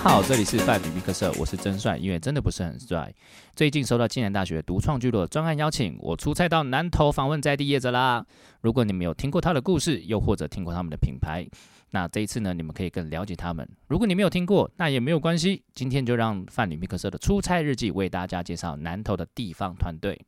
[0.00, 3.12] 好，这里是范比密克社，我是真帅，因为真的不是很帅。
[3.56, 8.24] 最近收到暨南大学独创聚落专案邀请，我出差到南投访问在地业者啦。
[8.60, 11.44] 如果你们有听过他的故事，又或者听过他们的品牌，
[11.90, 13.68] 那这一次呢，你们可以更了解他们。
[13.88, 15.62] 如果你没有听过，那也没有关系。
[15.74, 20.18] 今天就让范比密克社的出差日记为大家介绍南投的地方团队。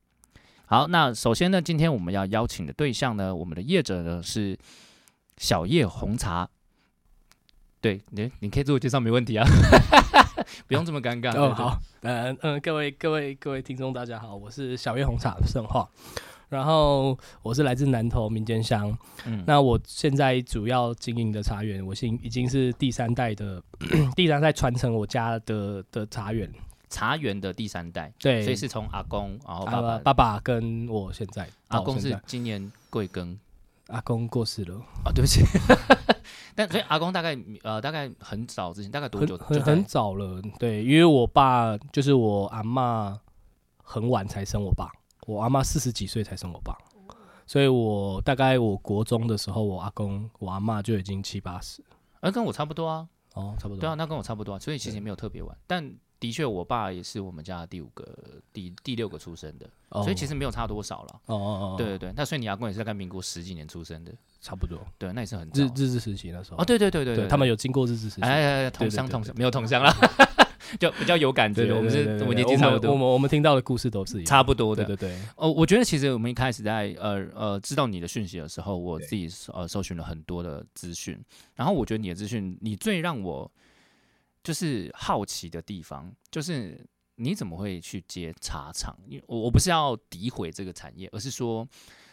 [0.66, 4.58] 好，那首先呢，今天我们要邀请的对象呢，我们的业者呢是
[5.38, 6.50] 小叶红茶。
[7.80, 9.46] 对你，你可以自我介绍，没问题啊，
[10.68, 11.34] 不用这么尴尬。
[11.34, 15.88] 哦，好，嗯嗯，各位各位各位听众，大家好，我是小月红茶盛化，
[16.50, 23.62] 然后我是来自南投民间乡，嗯，那我现在主要经营的茶园，我现已经是第三代的，
[24.14, 26.52] 第三代传承我家的的茶园，
[26.90, 33.38] 茶园的第三代，对，所以是从阿公，然后爸爸爸爸跟我现在，阿公是今年贵庚？
[33.90, 35.42] 阿公过世了，啊，对不起。
[36.54, 39.36] 但所以阿公大概呃大概很早之前大概多久？
[39.38, 43.18] 很很早了，对，因为我爸就是我阿妈
[43.82, 44.90] 很晚才生我爸，
[45.26, 46.76] 我阿妈四十几岁才生我爸，
[47.46, 51.82] 所以我大概我国中的时候，我阿公我阿妈就已经七八十，
[52.20, 58.06] 而跟我差不多啊，哦，差不多，对啊，那跟我差不多啊，所以其实也没有特别晚，但的确我爸也是我们家第五个
[58.52, 59.68] 第第六个出生的，
[60.02, 64.12] 所以其实没有差多少了，哦哦哦，对对对，那所以你阿公也是在跟民国十几年出生的。
[64.42, 69.94] 差不多，对，那也是很日日治时期那时候哦，对对对对，他们有经过日治时期，哎，同乡同乡没有同乡了，
[70.80, 71.70] 就比较有感觉。
[71.74, 75.18] 我们是我们年纪差不多，我们我们听到的故事都是差不多的，对对对。
[75.36, 81.22] 哦，我觉得其实我们一开始在呃呃知道你的讯息的时候，我自己呃搜寻了很多的资讯，
[81.54, 83.50] 然后我觉得你的资讯，你最让我
[84.42, 86.86] 就是好奇的地方，就是
[87.16, 88.96] 你怎么会去接茶厂？
[89.06, 91.68] 因为我我不是要诋毁这个产业，而是说。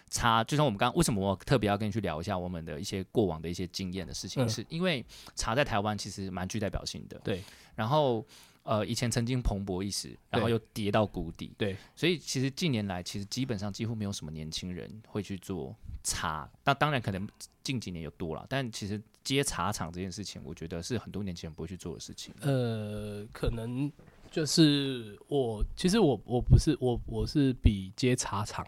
[0.10, 5.06] 茶就像我们刚刚为什么我特别要跟你去聊一下我们的一些过往的一些经验的事情，是因为
[5.36, 7.20] 茶在台湾其实蛮具代表性的。
[7.26, 7.44] 对，
[7.76, 8.26] 然后
[8.64, 11.54] 呃以前曾经蓬勃一时，然后又跌到谷底。
[11.58, 16.50] 对，所以其实近年来其实基本上几乎没有什么年轻人会去做茶。
[16.64, 17.28] 那当然可能
[17.64, 22.34] 近几年有多了，但其实接茶厂这件事情，我觉得是很多年轻人不会去做的事情。
[22.42, 23.92] 呃，可能
[24.32, 28.66] 就是我其实我我不是我我是比接茶厂。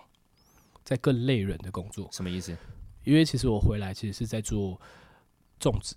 [0.86, 2.58] 在更累人的工作，什么意思？
[3.04, 4.80] 因为其实我回来其实是在做
[5.60, 5.96] 种植，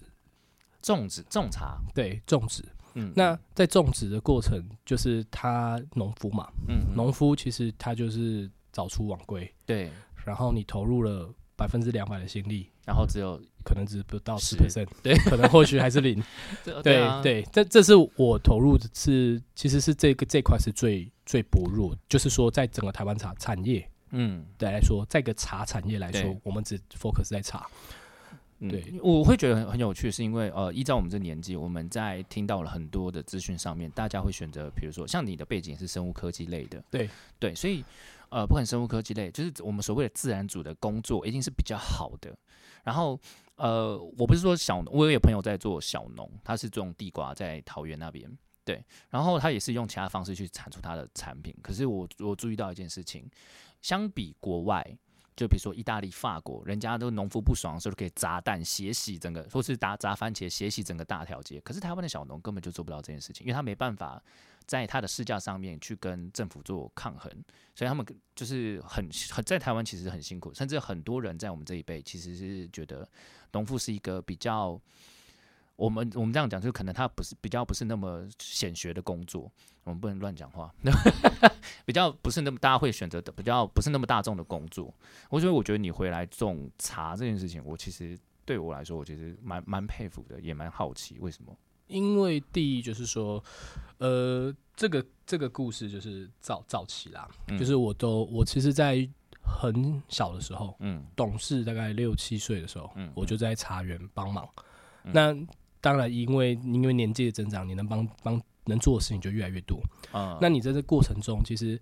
[0.82, 2.62] 种植种茶，对，种植。
[2.92, 9.90] 嗯，那在种植的过程，就是他农夫嘛，嗯，农夫其实他就是早出晚归，对。
[10.24, 16.22] 然后你投入了百分之两百的心力，然后只有可能只不到十 percent，对，可能或许还是零，
[16.82, 17.42] 对对。
[17.52, 23.88] 这这是我投入的是，其实是这个这块是最最薄弱，就是说在整个台湾茶产业。
[24.14, 27.66] 嗯，对来说，在个茶产业来说，我们只 focus 在茶。
[28.60, 37.82] 对，我会觉得很很有趣，是因为呃，依照我们这年纪，我们在听到了很多的资讯上面，大家会选择，比如说像你的背景是生物科技类的，对对，所以
[38.32, 42.34] 呃，不管生物科技类，就是我们所谓的自然组的工作，一定是比较好的。
[42.82, 43.20] 然后
[43.56, 48.26] 呃，我不是说小，我有朋友在做小农，他是种地瓜，在桃园那边，
[48.64, 51.54] 对，然后他也是用其他方式去产出他的产品。
[51.62, 53.30] 可是我我注意到一件事情。
[53.82, 54.96] 相比国外，
[55.36, 61.60] 就比如说意大利、法国，人家都农夫不爽的时候可以砸蛋、血洗整个，或是砸砸番茄、血洗整个大条街。
[61.60, 64.22] 可是台湾的小农根本就做不到这件事情，因为他没办法
[64.66, 67.32] 在他的市价上面去跟政府做抗衡，
[67.74, 68.04] 所以他们
[68.36, 73.08] 就是很很在台湾其实很辛苦，甚至很多人在我们这一辈其实是觉得
[73.52, 74.80] 农夫是一个比较。
[75.76, 79.50] 我们我们这样讲，就可能他不是比较不是那么显学的工作，
[79.84, 80.72] 我们不能乱讲话。
[81.84, 84.92] 比较不是那么大家会选择的，比较不是那么大众的工作。
[85.30, 91.56] 我所以我觉得你回来种茶这件事情，我其实对我来说，我其实蛮蛮佩服的，也蛮好奇为什么。
[91.88, 93.42] 因为第一就是说，
[93.98, 97.28] 呃，这个这个故事就是早早期啦，
[97.58, 99.08] 就是我都我其实，在
[99.42, 104.48] 很小的时候，嗯，懂事大概六七岁的时候，嗯，我就在茶园帮忙，
[105.02, 105.34] 那。
[105.82, 109.82] 当然因为因为年纪的增长，你能帮帮能做的事情就越来越多。
[110.12, 111.78] 啊，那你在这过程中，其实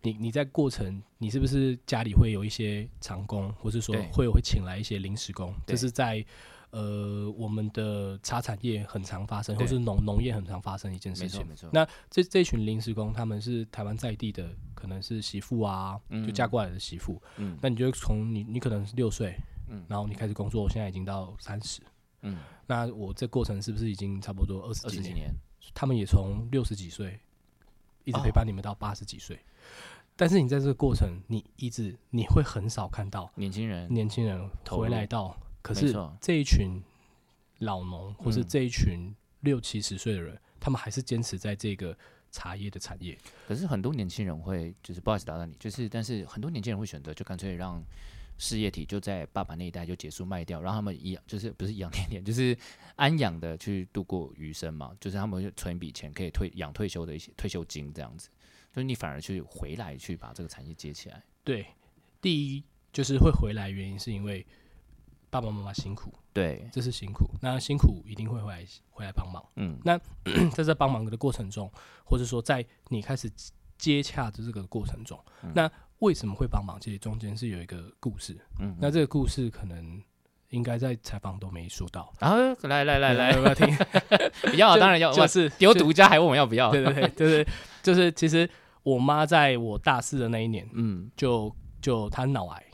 [0.00, 5.54] 你你在过程，你是不是家里会有一些长工，或是说对会会请来一些临时工？
[5.66, 6.24] 对这是在
[6.70, 11.46] 呃我们的茶产业很常发生，或是农农业很常发生一件事情。
[11.70, 17.20] 那这这群临时工，他们是台湾在地的，可能是媳妇啊，嗯就嫁过来的媳妇。
[17.36, 19.36] 嗯那你就从你你可能是六岁，
[19.68, 21.82] 嗯然后你开始工作，现在已经到三十。
[22.22, 25.34] 嗯那我这过程是不是已经差不多二十几年？
[25.74, 27.20] 他们也从六十几岁
[28.04, 29.38] 一直哦陪伴你们到八十几岁。
[30.14, 36.82] 但是你在这个过程，你一直你会很少看到年轻人年轻人回来到，可是这一群
[37.58, 41.96] 老农或是嗯这一群六七十岁的人，他们还是坚持在这个
[42.30, 43.18] 茶叶的产业。
[43.48, 47.82] 可是很多年轻人会，就是不好意思打断你，就是但是很多年轻人会选择就干脆让
[48.38, 52.56] 事业体就在爸爸那一代就结束卖掉，让他们一样就是不是一样天天， 就是
[52.96, 58.28] 安养的去度过余生嘛，就是他们会存一笔钱可以退养退休的一些退休金这样子，
[58.72, 61.66] 就是你反而去回来去把这个产业接起来，对，
[62.20, 64.46] 第一就是会回来，原因是因为
[65.30, 69.42] 爸爸妈妈辛苦，对，这是辛苦，那辛苦一定会回来回来帮忙。
[69.56, 69.78] 嗯。
[69.82, 69.98] 那
[70.52, 71.72] 在这帮忙的过程中，
[72.04, 73.30] 或者说在你开始
[73.78, 75.50] 接洽的这个过程中，嗯。
[75.54, 75.70] 那
[76.02, 76.78] 为什么会帮忙？
[76.80, 78.36] 其实中间是有一个故事。
[78.58, 80.02] 嗯，那这个故事可能
[80.50, 82.12] 应该在采访都没说到。
[82.18, 82.36] 然后
[82.68, 83.68] 来来来来，要不要听？
[84.58, 86.70] 要当然要，哇就是丢独家还问我要不要？
[86.72, 87.46] 对对对， 就是
[87.82, 88.48] 就是，其实
[88.82, 92.64] 我妈在我大四的那一年，嗯就就她脑癌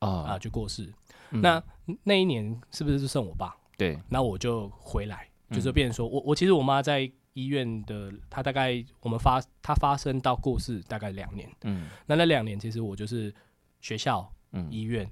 [0.00, 0.92] 啊啊，就过世。
[1.30, 1.62] 嗯那
[2.02, 3.54] 那一年是不是就剩我爸？
[3.76, 11.48] 对，那我就回来，就是嗯变成说我我其实我妈在医院的，他大概我们发他发生到过世大概两年。
[11.62, 13.32] 嗯那那两年其实我就是
[13.80, 15.08] 学校、嗯医院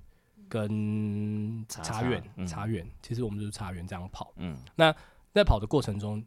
[0.48, 4.32] 跟茶茶园茶、园，其实我们就是茶园这样跑。
[4.36, 4.94] 嗯，那
[5.32, 6.24] 在跑的过程中，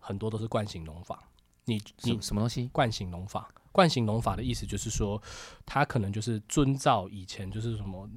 [0.00, 1.28] 很多都是惯性农法。
[1.66, 2.68] 你什你什么东西？
[2.72, 5.20] 惯性农法，惯性农法的意思就是说，
[5.66, 8.08] 他可能就是遵照以前就是什么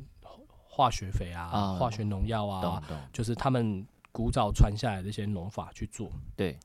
[0.45, 6.11] 化学肥啊、啊化学农药啊，就是他们古早传下来的一些农法去做。
[6.35, 6.59] 对，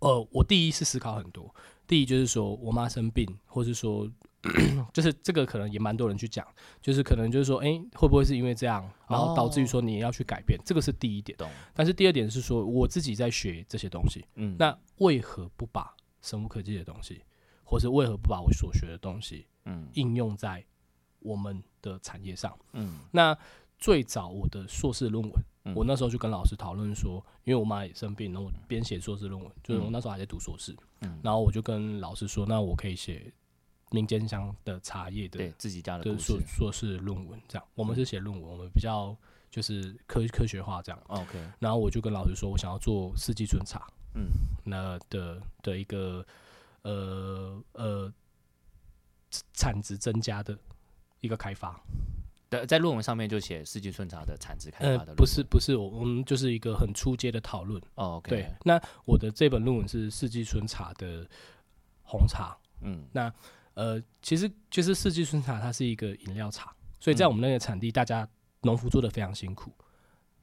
[0.00, 1.54] 呃，我第一是思考很多，
[1.86, 4.10] 第一就是说我妈生病，或是说，
[4.92, 6.46] 就是这个可能也蛮多人去讲，
[6.80, 11.36] 就是可能就是说，哎、会不会是因为这样，然后导致于说你也要去改变，这个是第一点。
[11.36, 17.22] 懂，但是第二点是说，我自己在学这些东西，嗯，那为何不把生物科技的东西，
[17.62, 20.64] 或是为何不把我所学的东西嗯应用在
[21.18, 22.58] 我们的产业上？
[22.72, 23.36] 嗯那
[23.78, 31.18] 最早我的硕士论文，嗯我那时候就跟老师讨论说，因为我妈也生病，然后我边写硕士论文，就是我那时候还在读硕士，嗯。
[31.22, 33.32] 然后我就跟老师说，那我可以写
[33.90, 37.66] 民间乡的茶叶的对自己家的硕士论文，这样。
[37.74, 38.04] 我们是。
[38.04, 39.16] 写论文，我们比较
[39.50, 44.30] 就是科科学化这样，，OK，然后我就跟老师说，我想要做四季春茶，嗯。
[44.64, 46.26] 那的的一个
[46.82, 48.12] 呃呃
[49.52, 50.58] 产值增加的
[51.20, 51.80] 一个开发。
[52.50, 57.80] 在在论文上面就写四季春茶的产值开呃发的，，不是不是，我我们就是一个很初阶的讨论。
[57.94, 61.26] 哦，OK，对，那我的这本论文是四季春茶的
[62.02, 62.56] 红茶。
[62.82, 63.32] 嗯那
[63.74, 68.28] 呃，其实其实四季春茶它是一个饮料茶，所以在嗯我们那个产地，大家
[68.62, 69.72] 农夫做的非常辛苦，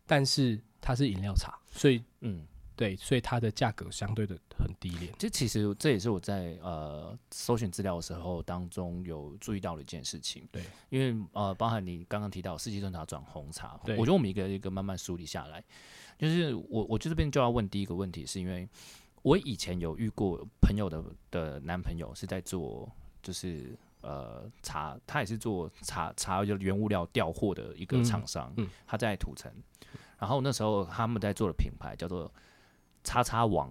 [0.06, 2.46] 但是它是饮料茶，所以嗯，
[2.78, 5.12] 对，所以它的价格相对的很低廉。
[5.18, 10.48] 这其实这也是我在呃搜寻资料的时候当中有注意到的一件事情。
[10.52, 15.62] 对，因为呃，包含你刚刚提到四季春茶转红茶，我觉得我们一个一个慢慢梳理下来，
[16.18, 18.70] 就是我我就这边就要问第一个问题，是因为
[19.24, 22.90] 我以前有遇过朋友的的男朋友是在做
[23.22, 23.78] 就是。
[24.02, 29.52] 呃，茶他也是做茶茶就原物料调货的一个嗯厂商，嗯他在土城，
[30.20, 32.32] 然后那时候他们在做的品牌叫做
[33.08, 33.70] 叉叉王，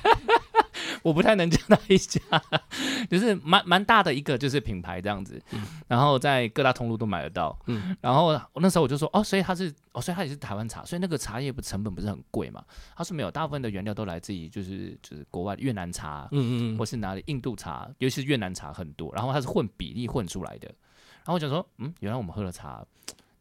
[1.04, 2.18] 我不太能叫他一家，
[3.10, 5.38] 就是蛮蛮大的一个就是品牌这样子，
[5.86, 7.54] 然后在各大通路都买得到。
[7.66, 12.64] 嗯然后我那时候我就说，哦，所以它是，哦，所以它也是台湾茶，所以那个茶叶不成本不是很贵嘛？
[12.96, 20.66] 他说没有，大部分的原料都来自于就是就是国外的越南茶，嗯嗯或是哪里印度茶，尤其是越南茶很多，然后它是混比例混出来的。
[20.68, 22.82] 然后我就说，嗯，原来我们喝的茶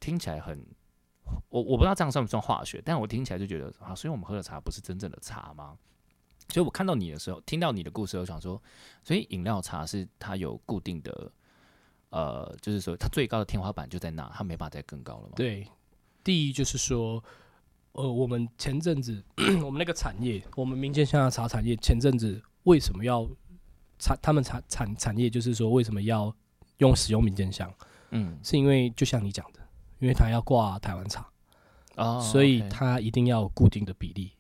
[0.01, 0.61] 听起来很，
[1.49, 5.77] 我我不知道这样算不算化学，但我听起来就觉得啊，所以我们喝的茶不是真正的茶吗？
[6.49, 8.59] 所以我看到你的时候，听到你的故事，我想说，
[9.03, 11.31] 所以饮料茶是它有固定的，
[12.09, 15.67] 呃，就是说它最高的天花板就在那，它没办法再更高了嘛？，对，
[16.23, 17.23] 第一就是说，
[17.91, 19.23] 呃，我们前阵子
[19.63, 23.27] 我们那个产业，我们民间香的茶产业，前阵子为什么要
[23.99, 26.35] 产他们产产产业，就是说为什么要
[26.77, 27.71] 用使用民间香，
[28.09, 29.59] 嗯，是因为就像你讲的，
[29.99, 31.27] 因为它要挂台湾茶，
[31.95, 34.31] 哦，所以它一定要有固定的比例，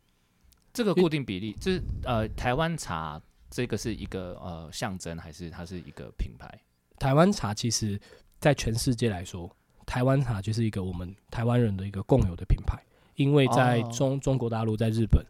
[0.73, 6.49] 这个固定比例，就是呃，台湾茶这个是一个呃象征，还是它是一个品牌？
[6.97, 7.99] 台湾茶其实，
[8.39, 9.49] 在全世界来说，
[9.85, 12.77] 台湾茶就是一个我们台湾人的一个共有的品牌，
[13.15, 15.25] 因为在中中国大陆，在日本，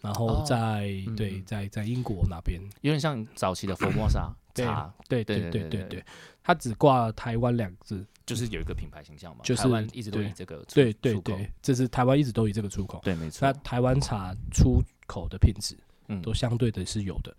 [0.00, 6.04] 然后在对在在英国那边，有点像早期的佛莫沙茶，对对对对对，
[6.44, 15.74] 它只挂台湾两字，就是有一个品牌形象嘛，就是台湾一直都以这个对对对，这是台湾一直都以这个出口，对没错，那台湾茶出口的品质，
[16.08, 17.34] 嗯，都相对的是有的。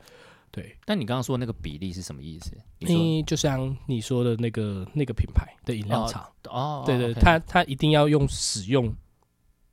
[0.49, 2.51] 对，但你刚刚说那个比例是什么意思？
[2.79, 8.91] 你就像你说的那个那个品牌的饮料厂哦，对对，它它一定要用使用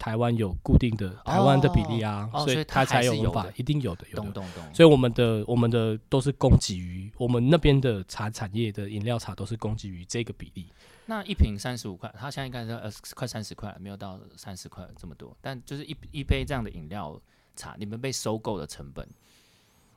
[0.02, 4.22] 台湾有固定的台湾的比例啊，所以它才有法，一定有的，有的。
[4.24, 4.74] 懂懂懂。
[4.74, 10.66] 所以我们的我们的都是供给于我们那边的茶产业的饮料茶都是供给于这个比例。
[11.06, 17.16] 那一瓶三十五块，它现在应该是呃快三十块，没有到三十块这么多，但就是一一杯这样的饮料
[17.54, 19.08] 茶，你们被收购的成本。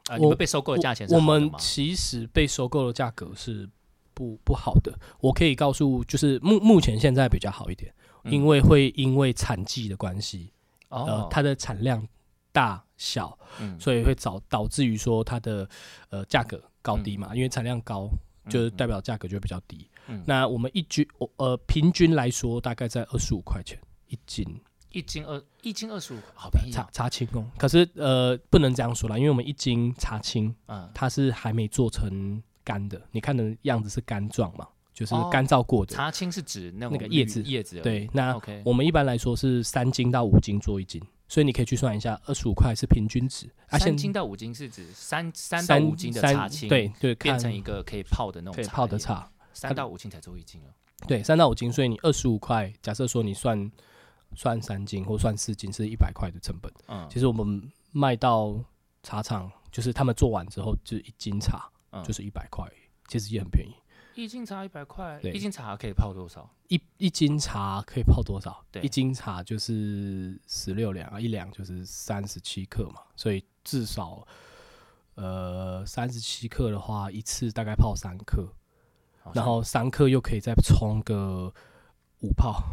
[0.07, 3.67] 啊，你们被收购的价钱是我们其实被收购的价格是
[4.13, 4.93] 不不好的。
[5.19, 7.91] 我可以告诉，就是目目前现在比较好一点，
[8.25, 10.51] 因为会因为产季的关系，
[10.89, 12.05] 呃，它的产量
[12.51, 13.37] 大小，
[13.79, 15.67] 所以会导导致于说它的
[16.09, 17.35] 呃价格高低嘛。
[17.35, 18.09] 因为产量高，
[18.49, 19.87] 就是代表价格就会比较低。
[20.25, 24.45] 那我们一斤，呃，平均来说大概在二十五块钱一斤。
[24.91, 26.71] 一斤二一斤二十五，好便宜。
[26.71, 35.93] 茶茶青哦，可是呃，不能这样说啦，因为我们一斤茶青，嗯，它是还没做成干的，你看的样子是干状嘛，就是干燥过的。
[35.93, 37.79] 茶青是指那那个叶子叶子。
[37.81, 43.47] 对，那我们一般来说是三斤到五斤做一斤，所以你可以去算一下，二十五块是平均值。
[43.77, 50.73] 三斤到五斤是指三三到五斤的茶青，对对，变成一个可以泡的那种泡的茶，三到五斤才做一斤哦。
[51.05, 53.69] 对，三到五斤，所以你二十五块，假设说你算。
[54.37, 56.69] 算三斤或算四斤是一百块的成本。
[56.87, 58.59] 嗯，其实我们卖到
[59.01, 61.69] 茶厂，就是他们做完之后，就一斤茶
[62.03, 62.69] 就是一百块，
[63.07, 63.71] 其实也很便宜。
[64.15, 66.49] 一斤茶一百块，一斤茶可以泡多少？
[66.69, 68.63] 一一斤茶可以泡多少？
[68.71, 74.25] 对，一斤茶就是十六两啊，一两就是三十七克嘛，所以至少
[75.15, 78.47] 呃三十七克的话，一次大概泡三克，
[79.33, 81.53] 然后三克又可以再冲个
[82.21, 82.63] 五泡。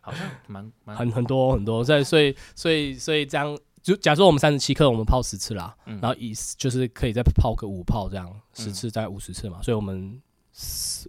[0.00, 10.20] 好像蛮蛮很很多很多，所以所以所以所以这样，就假设我们三十七克，我们泡十次啦，然后一就是可以再泡个五泡这样，十次再五十次嘛，所以我们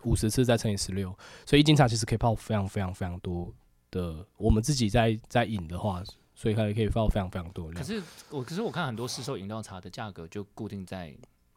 [0.04, 1.16] 五十次再乘以十六，
[1.46, 3.54] 所以一斤茶其实可以泡非常非常非常多
[3.92, 4.26] 的。
[4.38, 6.04] 我们自己在在饮的话，
[6.34, 7.72] 所以它也可以泡非常非常多。
[7.72, 11.16] 可是我可是我看很多市售饮料茶的价格就固定在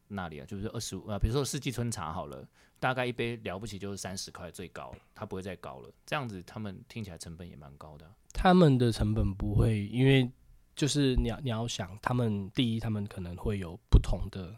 [0.09, 2.47] 那里啊，就是二十五啊，比如说四季春茶好了。
[2.79, 5.91] 大概一杯了不起就是三十块最高，它不会再高了。
[6.05, 8.07] 这样子他们听起来成本也蛮高的。
[8.35, 10.31] 他们的成本不会，因为
[10.77, 14.55] 就是你要你要想，他们第一他们可能会有不同的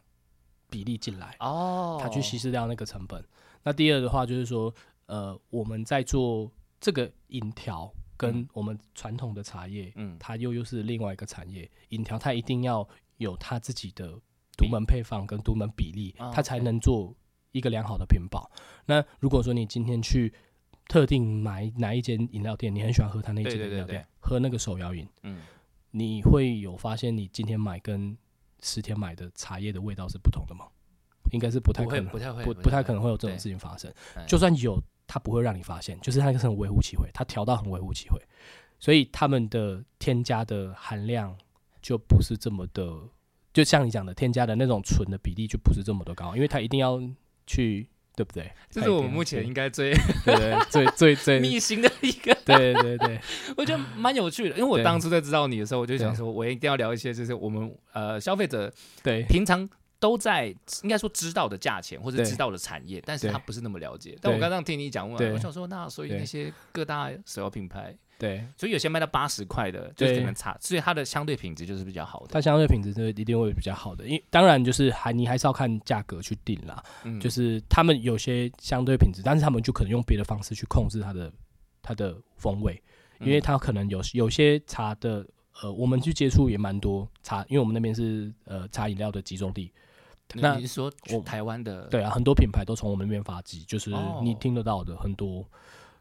[0.69, 3.25] 比例进来哦，他去稀释掉那个成本。
[3.63, 4.75] 那第二的话就是说，
[5.07, 11.71] 呃，我们在做这个饮调，跟我们传统的茶叶，嗯，它又又是另外一个产业。
[11.91, 14.21] 饮调它一定要有它自己的
[14.57, 17.15] 独门配方跟独门比例，它才能做。
[17.53, 18.49] 一个良好的品保。
[18.85, 20.33] 那如果说你今天去
[20.87, 25.41] 特定买哪一间饮料店，你很喜欢喝他那间饮料店，喝那个手摇饮，嗯，
[25.91, 28.17] 你会有发现你今天买跟
[28.63, 30.67] 十天买的茶叶的味道是不同的吗？
[31.33, 33.93] 应该是不太可能，不太会，不不太可能会有这种事情发生。
[34.27, 38.23] 就算有，它不会让你发现，就是它是很微乎其微，它调到很微乎其微，
[38.79, 41.37] 所以他们的添加的含量
[41.83, 43.01] 就不是这么的，
[43.53, 47.01] 就像你讲的，添加的那种醇的比例就不是这么的高，因为它一定要。
[47.51, 48.51] 去对不对？
[48.69, 49.95] 这是我们目前应该最
[50.25, 52.37] 对最最最逆行 的一个。
[52.45, 53.21] 对对对，
[53.57, 58.73] 我觉得蛮有趣的，因为我当初在知道你的时候，我就想说，我一定要聊一些，就是我们呃消费者
[59.05, 59.69] 对平常
[60.01, 60.47] 都在
[60.83, 64.19] 应该说知道的价钱或者知道的产业，但是他不是那么了解。
[64.21, 67.97] 但我刚刚听你讲完，我想说，那所以那些各大首要品牌。
[68.19, 72.27] 对，所以有些卖到八十块的，就是可能差，所以它的相对品质就是比较好的。
[72.33, 76.83] 它相对品质是一定会比较好的，因当然就是还你还是要看价格去定啦。
[77.05, 81.33] 嗯，就是他们有些相对品质，但是他们就可能用别的方式去控制它的
[81.81, 82.83] 它的风味，
[83.21, 85.25] 因为它可能有有些茶的
[85.63, 89.73] 呃，我们去接触也蛮多茶，因为我们那边是呃茶饮料的集中地。
[90.35, 90.93] 那你是说
[91.25, 91.87] 台湾的？
[91.87, 93.93] 对啊，很多品牌都从我们那边发迹，就是
[94.25, 95.49] 你听得到的很多。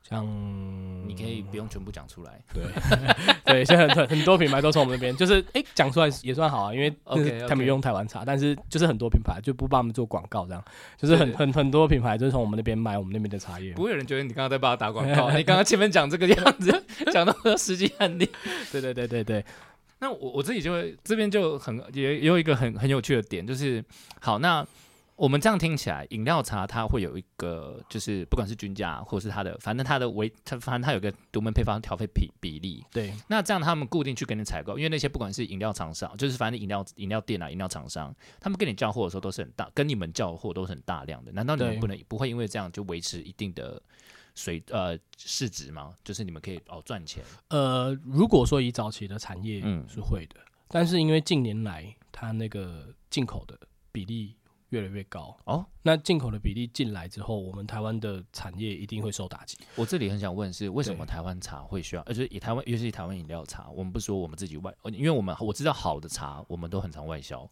[0.09, 0.25] 像
[1.05, 2.63] 你可以不用全部讲出来， 对
[3.43, 10.63] 对，现在很很多品牌都从我们那边，就是哎讲出来也算好啊，因为 OK 他们用台湾茶，但是就是很多品牌就不帮我们做广告，这样
[10.97, 13.73] 就是很很很多品牌就是从我们那边买我们那边的茶叶。
[13.73, 18.29] 不会有人觉得你刚刚在帮他打广告，你刚刚前面讲这个样子， 讲到实际案例，
[18.71, 19.43] 对对对对对。
[19.99, 23.83] 那我我自己就会这边就很也也有一个很很有趣的点，就是
[24.21, 24.65] 好那。
[25.17, 32.85] 我们这样听起来，饮料茶它会有一个，就是不管是均价，或是它的，反正它的维，它反正它有个独门配方调配比比例。
[32.91, 41.31] 对，那这样他们固定去跟你采购，因为那些不管是饮料厂商，就是反正饮料饮料店啊，饮料厂商，他们跟你叫货的时候都是很大，跟你们叫货都是很大量的。
[41.31, 43.81] 难道你们不能不会因为这样就维持一定的
[44.35, 45.95] 水呃市值吗？
[46.03, 47.23] 就是你们可以哦赚钱？
[47.47, 50.35] 呃，如果说以早期的产业嗯是会的，
[50.67, 53.57] 但是因为近年来它那个进口的
[53.91, 54.35] 比例。
[54.69, 59.57] 越来越高哦，那进口的比例进来之后，我们台湾的产业一定会受打击。
[59.75, 62.01] 我这里很想问是，为什么台湾茶会需要？
[62.01, 67.49] 而且以台湾，尤其是台湾饮料茶，我们不说我们自己外，因为我们我知道好的茶，我们都很常外销，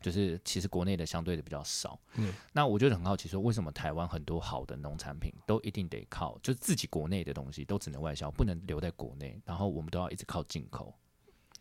[0.00, 2.00] 就是其实国内的相对的比较少。
[2.16, 10.92] 嗯，那我就很好奇，说为什么台湾很多好的农产品都一定得靠，就是自己国内的东西都只能外销，不能留在国内，然后我们都要一直靠进口。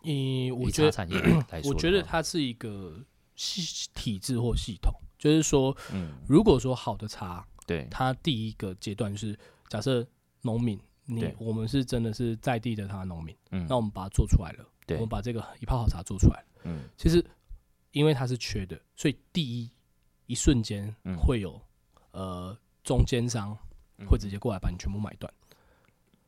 [0.04, 3.06] 嗯，我觉得，我觉得它是一个。
[3.40, 9.38] 系体制或系统，就是说，嗯，如果说好的茶，对，它第一个阶段是
[9.70, 10.06] 假设
[10.42, 17.26] 农民，你我们是真的是在地的他农民，嗯，那我们把它做出来了，对，我们把这个一泡好茶做出来，嗯，其实
[17.92, 19.72] 因为它是缺的，所以第一
[20.26, 21.62] 一瞬间会有
[22.12, 23.58] 呃中间商
[24.06, 25.34] 会直接过来把你全部买断，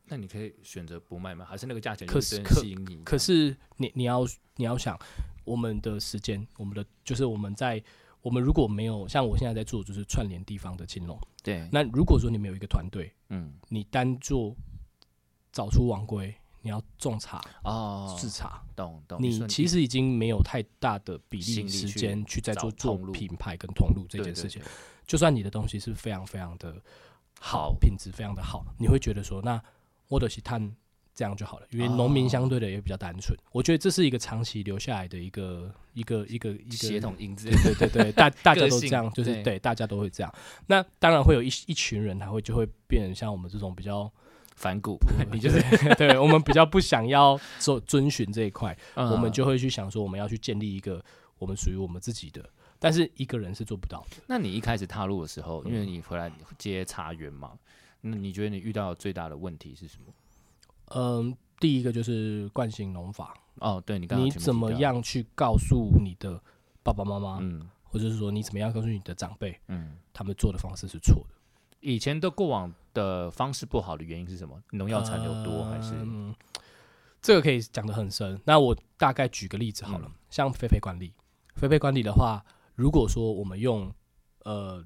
[0.06, 1.44] 那你可以选择不卖吗？
[1.44, 3.04] 还是那个价钱可是吸引你？
[3.04, 4.26] 可是你你要
[4.56, 4.98] 你要想。
[5.44, 7.82] 我们的时间，我们的就是我们在
[8.20, 11.18] 我们如果没有像我现在在做，就是串联地方的金融。
[11.42, 11.68] 对。
[11.72, 14.54] 那如果说你们有一个团队，嗯，你单做
[15.50, 19.20] 找出王龟，你要种茶哦，制茶，懂懂。
[19.20, 24.62] 你其实已经没有太大的比例时间去在做做品牌跟通路这件事情。
[25.06, 26.80] 就算你的东西是非常非常的
[27.40, 29.62] 好，品质非常的好，你会觉得说，那
[30.08, 30.74] 我的是碳。
[31.14, 33.38] 这样就好了，因为农民相对的也比较单纯。
[33.52, 37.50] 我觉得这是一个长期留下来的一个一个一个一个协同因子。
[37.50, 40.34] 对对对，大 大家都这样，就是对大家都会这样。
[40.66, 44.10] 那当然会有一一群人，他会就会变成像我们这种比较
[44.56, 44.98] 反骨，
[45.30, 45.60] 你就是
[45.96, 51.04] 对我们比较不想要做遵循这一块，我们就会去想说，我们要去建立一个
[51.38, 52.42] 我们属于我们自己的。
[52.78, 54.16] 但是一个人是做不到的。
[54.26, 57.52] 那你一开始踏入的时候，因为你回来接茶园嘛，
[58.00, 60.12] 那你觉得你遇到最大的问题是什么？
[60.94, 66.40] 嗯，第一个就是惯性农法哦，对你刚，你怎么样去告诉你的
[66.82, 71.36] 爸爸妈妈，嗯，或者是说你怎么样告诉你的长辈，嗯，他们做的方式是错的。
[71.80, 74.62] 以前的过往的方式不好的原因是什么？
[74.70, 75.94] 农药残留多还是？
[77.20, 78.40] 这个可以讲的很深。
[78.44, 81.12] 那我大概举个例子好了，像肥肥管理，
[81.54, 83.92] 肥肥管理的话，如果说我们用
[84.44, 84.84] 呃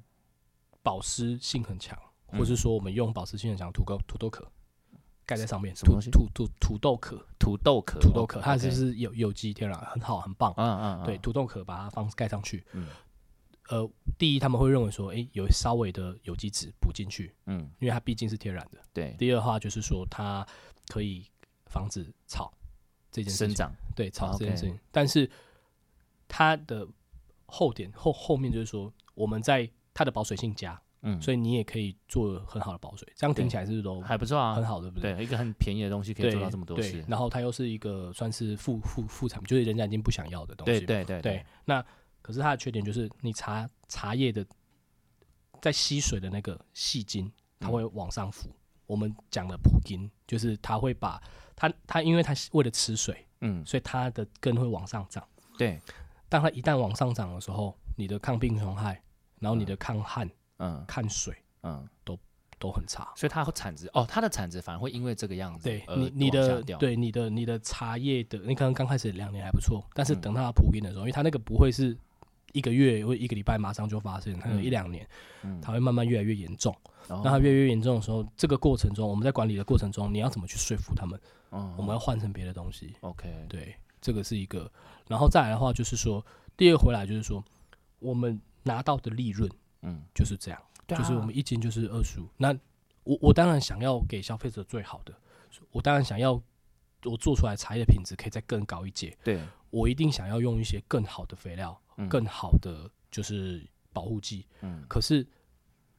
[0.83, 4.47] 保湿性很强，或者是说我们用保湿性很强土豆土豆壳。
[5.27, 6.11] 盖在上面，什么东西？
[6.11, 10.55] 土土土豆壳，土豆壳，土豆壳，它就是有有机天然，很好，很棒。
[10.57, 12.65] 嗯嗯，对，土豆壳把它放盖上去。
[12.73, 12.87] 嗯，
[13.69, 17.35] 呃，第一他们会认为说，哎，有稍微的有机质补进去。
[17.47, 18.79] 嗯，因为它毕竟是天然的。
[18.93, 19.17] 对。
[19.19, 20.47] 第二话就是说，它
[20.87, 21.29] 可以
[21.67, 22.53] 防止草
[23.11, 23.75] 这件生长。
[23.97, 25.29] 对草这件事情，但是
[26.29, 26.87] 它的
[27.47, 30.81] 后点后后面就是说，我们在它的保水性加。
[31.09, 34.55] 嗯，所以你也可以做很好的保水，这样听起来是不是都还不错啊？
[34.55, 35.15] 很好，对不对？
[35.15, 37.05] 对，一个很便宜的东西可以做到这么多事。
[37.07, 40.81] 然后它又是一个算是副副副产品，就是人家已经不想要的东西。
[40.81, 41.47] 对对对对。
[41.65, 41.85] 那
[42.21, 44.45] 可是它的缺点就是，你茶茶叶的
[45.63, 48.51] 在吸水的那个细筋，它会往上浮。
[48.87, 51.23] 我们讲的普金，就是它会把
[51.55, 55.25] 它它，因为它为了吃水，嗯，所以它的根会往上长。
[55.57, 55.81] 对。
[56.29, 59.01] 当它一旦往上涨的时候，你的抗病虫害，
[59.39, 60.27] 然后你的抗旱。
[60.27, 60.31] 嗯，
[60.87, 62.19] 看水，嗯，都
[62.59, 71.97] 都很差，所以它产值哦，它的产值反而会因为这个样子，对你你的对你的你的茶叶的，你可能刚开始两年还不错，但是等它普遍的时候，因为它那个不会是
[72.53, 75.07] 一个月或一个礼拜马上就发生，它有一两年，
[75.43, 76.75] 嗯，它会慢慢越来越严重。
[77.09, 81.21] 那它越来越严重的时候，这个过程中我们在管理的过程中，你要怎么去说服他们？
[81.53, 82.97] 嗯，我们要换成别的东西。
[83.01, 84.69] OK，对，这个是一个，
[85.07, 86.25] 然后再来的话就是说，
[86.57, 87.45] 第二回来就是说，
[88.01, 89.49] 我们拿到的利润。
[89.87, 92.29] 嗯，就是这样，就是我们一斤就是二十五。
[92.37, 92.53] 那
[93.05, 95.15] 我我当然想要给消费者最好的，
[95.71, 96.33] 我当然想要
[97.05, 99.17] 我做出来茶叶的品质可以再更高一阶。
[99.23, 104.45] 对，我一定想要用一些更好的肥料，更好的就是保护剂。
[104.63, 105.25] 嗯，可是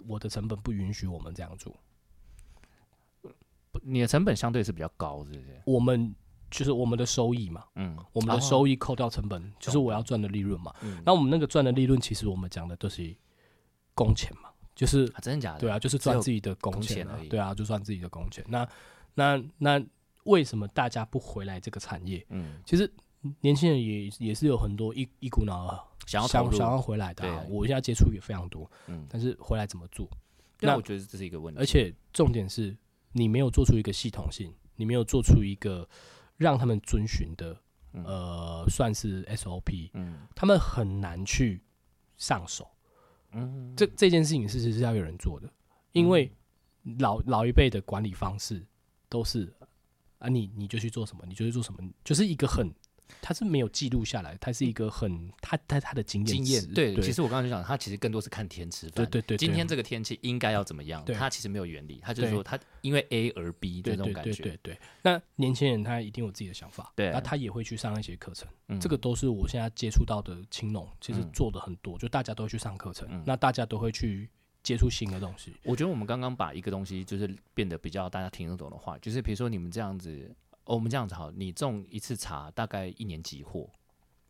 [0.05, 1.73] 我的成本不允许我们这样做。
[3.83, 5.61] 你的成本相对是比较高，是不是？
[5.65, 6.13] 我们
[6.51, 10.73] 就是我们的收益嘛，嗯，我们的收益扣掉成本，就是我要赚的利润嘛。
[10.81, 13.15] 嗯，那我们那个赚的利润，其实我们讲的都是。
[13.97, 15.59] 工钱嘛，就是真的假的？
[15.59, 17.27] 对啊，就是赚自己的工钱而已。
[17.27, 18.45] 对啊，就赚自己的工钱。
[18.47, 18.67] 那
[19.15, 19.83] 那那
[20.25, 22.23] 为什么大家不回来这个产业？
[22.29, 22.89] 嗯，其实
[23.41, 25.67] 年轻人也也是有很多一一股脑
[26.05, 27.43] 想要，想想要回来的、啊。
[27.49, 30.07] 我现在接触也非常多，嗯，但是回来怎么做？
[30.59, 32.77] 那那我觉得这是一个问题，而且重点是
[33.13, 35.87] 你没有做出一个系统性，你没有做出一个
[36.37, 37.57] 让他们遵循的，
[37.93, 41.63] 嗯呃，算是 SOP，嗯他们很难去
[42.17, 42.69] 上手。
[43.37, 45.49] 嗯，这这件事情是是是要有人做的，
[45.91, 46.31] 因为
[46.99, 48.65] 老老一辈的管理方式
[49.07, 49.53] 都是
[50.17, 52.73] 啊，你你就去做什么，你就去做什么，就是一个很，
[53.21, 58.95] 他是没有记录下来，他是一个很他他他的经验经验对，对，其实我刚刚就讲，他其实更多是看天吃饭。
[58.95, 59.37] 对对对对。
[59.37, 61.03] 今天这个天气应该要怎么样？
[61.05, 61.15] 对。
[61.15, 64.31] 他其实没有原理，他就是说他因为 A 而 B 的对对这种感觉。
[64.43, 64.79] 对对对。
[65.01, 67.11] 那年轻人他一定有自己的想法，对。
[67.11, 68.79] 那他也会去上一些课程，嗯。
[68.79, 71.31] 这个都是我现在接触到的青农，其实嗯。
[71.33, 74.29] 做的很多，就大家都会去上课程嗯，那大家都会去
[74.63, 80.33] 接触新的东西，我觉得我们刚刚把一个东西就是变得比较大家听得懂的话，就是比如说你们这样子，
[80.67, 83.69] 哦、我们这样子好，你种一次茶大概一年几货？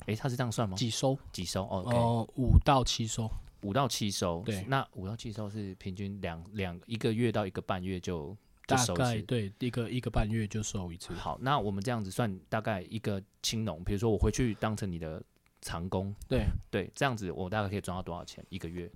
[0.05, 0.77] 诶，他是这样算吗？
[0.77, 3.29] 几收几收哦哦五到七收，
[3.63, 4.43] 五到七收。
[4.45, 9.03] 对那五到七收是平均两两一个月到一个半月就就大收一次。
[9.03, 11.13] 概对一个一个半月就收一次。
[11.15, 15.21] 好，那我们这样子算大概一个青农，比如说我回去当成你的
[15.61, 18.89] 长工，对，对，这样子我大概可以赚到多少钱一个月？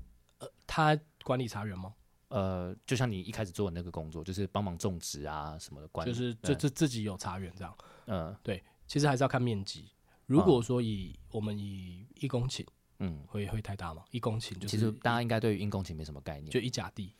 [0.68, 1.94] 他管理茶园吗？
[2.32, 7.76] 呃，就像你一开始做的那个工作，就是帮忙种植啊什么的管理，就是对就自自己有茶园这样。
[8.08, 9.90] 嗯对其实还是要看面积。
[10.26, 12.66] 如果说以我们以一公顷
[13.00, 14.04] 嗯，会会太大吗？
[14.12, 17.14] 一公顷就是其实大家应该对于一公顷没什么概念，就一甲地，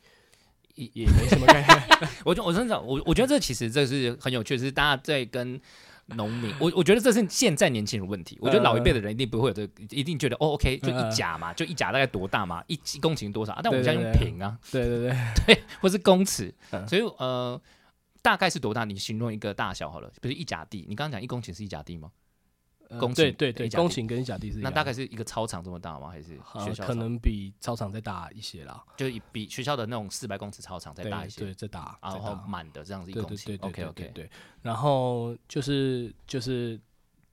[0.74, 2.10] 也也没什么概念。
[2.24, 5.60] 我就我真的我我觉得这其实这是很有趣，是大家在跟
[6.16, 8.38] 农民，我我觉得这是现在年轻人的问题。
[8.40, 13.60] 我觉得老一辈的人一定不会有这个，一定觉得哦，OK，就一甲嘛，就一甲大概多大嘛，一一公顷多少啊？
[13.62, 15.10] 但我们现在用对对对平啊，对对
[15.46, 17.60] 对，或是公尺，嗯所以呃，
[18.20, 18.84] 大概是多大？
[18.84, 22.10] 你形容一个大小好了，比如一甲地，你刚刚讲一公顷是一甲地吗？
[22.92, 26.10] 呃公顷对对对，公顷跟一甲地是那大概是一个操场这么大吗？
[26.10, 32.38] 还是呃学校操可能比操场再大一些啦，就比学校的那种四百公尺操场再大一些对，，再大，然后。
[32.52, 33.46] 满的这样子一对公顷。
[33.46, 34.30] 对对对 OK 对 OK，对对。
[34.60, 36.78] 然后就是就是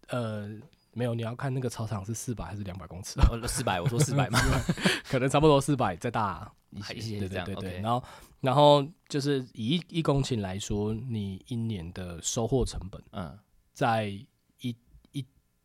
[0.07, 0.49] 呃，
[0.93, 4.39] 没有，你要看那个操场是四百还是两百公尺，呃，四百，我说四百嘛。
[5.09, 6.49] 可能差不多四百再大
[6.93, 7.19] 一些。
[7.19, 7.81] 对对对 OK 对。
[7.81, 8.03] 然后
[8.39, 13.37] 然后就是以一一公顷来说，你一年的收获成本嗯
[13.73, 14.13] 在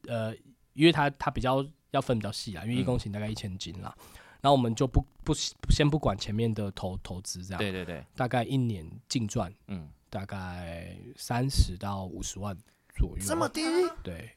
[0.08, 0.34] 呃，
[0.72, 3.94] 因为它它比较要分比较细啊，因为一嗯公顷大概一千斤啦。
[4.40, 5.32] 然后我们就不不
[5.70, 12.54] 先不管前面的投投资这样，对对对，大概一年净赚嗯，大概三十到五十万
[12.94, 13.24] 左右。
[13.24, 13.62] 这么低？
[14.02, 14.30] 对，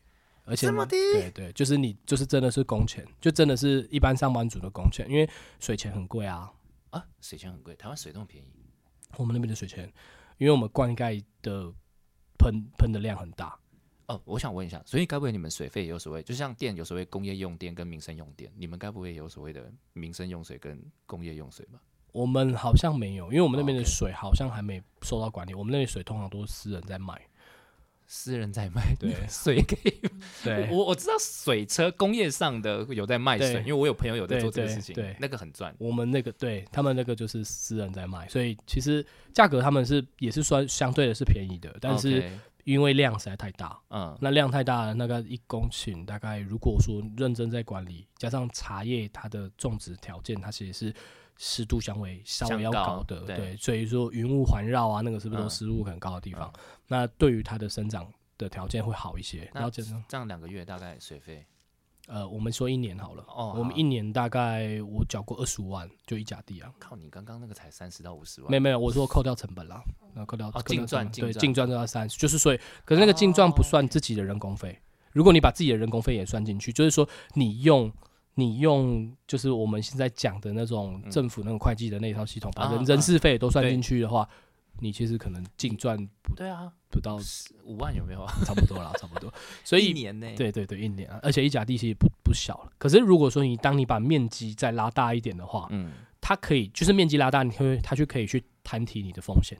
[0.46, 6.50] 而且这么低对对，就是你就是真的是工钱，就真的是一般上班族的工钱，因为水钱很贵啊。
[6.92, 8.48] 啊，水钱很贵，台湾水这么便宜，
[9.18, 9.92] 我们那边的水钱，
[10.38, 11.70] 因为我们灌溉的
[12.40, 13.60] 喷喷的量很大，
[14.08, 21.80] 哦，我想问一下，所以该不会你们水费也有所谓，就像电有所谓工业用电跟民生用电，你们该不会也有所谓的民生用水跟工业用水吧？
[22.14, 25.54] 我们好像没有，因为我们那边的水好像还没受到管理。
[25.54, 27.22] 我们那边水通常都是私人在卖。
[28.10, 29.94] 私人在卖，对水可以，
[30.42, 35.76] 对， 我我知道水车工业上的有在卖水，因为我有朋友有在做这个事情，对对那个很赚。
[35.78, 42.24] 我们那个对他们那个就是私人在卖，所以其实价格他们是也是算相对的是便宜的，但是
[42.68, 44.18] 因为量实在太大，嗯。
[44.20, 50.94] 那量太大了，那个一公顷大概如果说认真在管理，加上茶叶它的种植条件，它其实是
[51.38, 53.38] 湿度相微稍微要相高高的，对。
[53.38, 55.50] 对，所以说云雾环绕啊，那个是不是都嗯。
[55.50, 56.52] 湿度很高的地方？
[56.88, 58.06] 那对于它的生长
[58.38, 59.50] 的条件会好一些。
[59.54, 61.46] 那然后加上这样两个月大概水费
[62.08, 66.72] 呃，我们说一年好了，哦，我们一年大概我缴过二十五万，就一甲地啊。
[66.80, 69.84] 靠你刚刚那个才三十到五十万，没有没有，我说扣掉成本啦，
[70.16, 71.68] 那扣掉净赚对净赚。
[71.68, 74.80] 都要三十，就是所以，可是那个净赚不算自己的人工费。
[75.12, 77.92] 如果你把自己的人工费也算进去，就是说你用
[78.36, 81.12] 你用就是我们现在讲的那种嗯。
[81.12, 84.30] 政府那种会计的那一套系统，把人人事费都算进去的话，
[84.80, 87.20] 你其实可能净赚不对啊，不到
[87.64, 88.34] 五万有没有啊？
[88.46, 89.34] 差不多啦，差不多。
[89.64, 90.28] 所以一年呢？
[90.36, 92.72] 对对对，一年啊，而且一甲地其实不不小了。
[92.78, 99.58] 可是如果说你当你把面积再拉大一点的话，嗯它可以就是面积拉大，你会它就可以去摊提你的风险，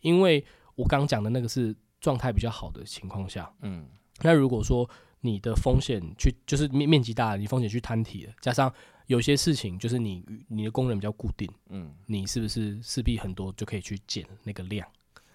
[0.00, 3.86] 因为我刚刚讲的那个是状态比较好的情况下，嗯
[4.22, 4.88] 那如果说
[5.20, 8.72] 你的风险去就是面面积大了，你风险去摊提了，加上
[9.08, 14.86] 有些事情就是你你的工人比较固定，嗯，你是不是势必很多就可以去减那个量？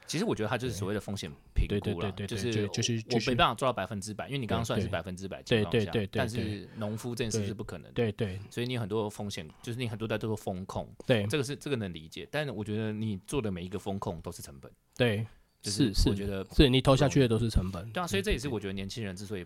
[0.05, 15.25] 其实我觉得它就是所谓的风险评估了，就是就就是我没办法做到百分之百，因为你刚刚算是百分之百对情况下对对对但是农夫这件事是不可能的，对对所以你很多风险，就是你很多在做风控，对这个是这个能理解，但是我觉得你做的每一个风控都是成本，对，
[15.63, 19.45] 是是我觉得是你投下去的都是成本，对啊，所以这也是我觉得年轻人之所以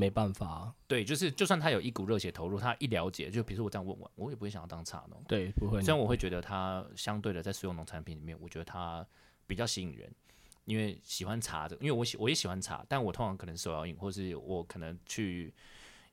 [0.00, 5.20] 没办法，对，就是就算他有一股热血投入，他一了解，就比如说我这样问我，我也不会想要当茶农。
[5.26, 5.82] 对，不会。
[5.82, 9.04] 虽然我会觉得他相对的在所有农产品里面，我觉得他
[9.48, 10.08] 比较吸引人，
[10.66, 15.52] 因为喜欢茶的，因为我喜我也喜欢茶，但我通常可能手摇饮，或是我可能去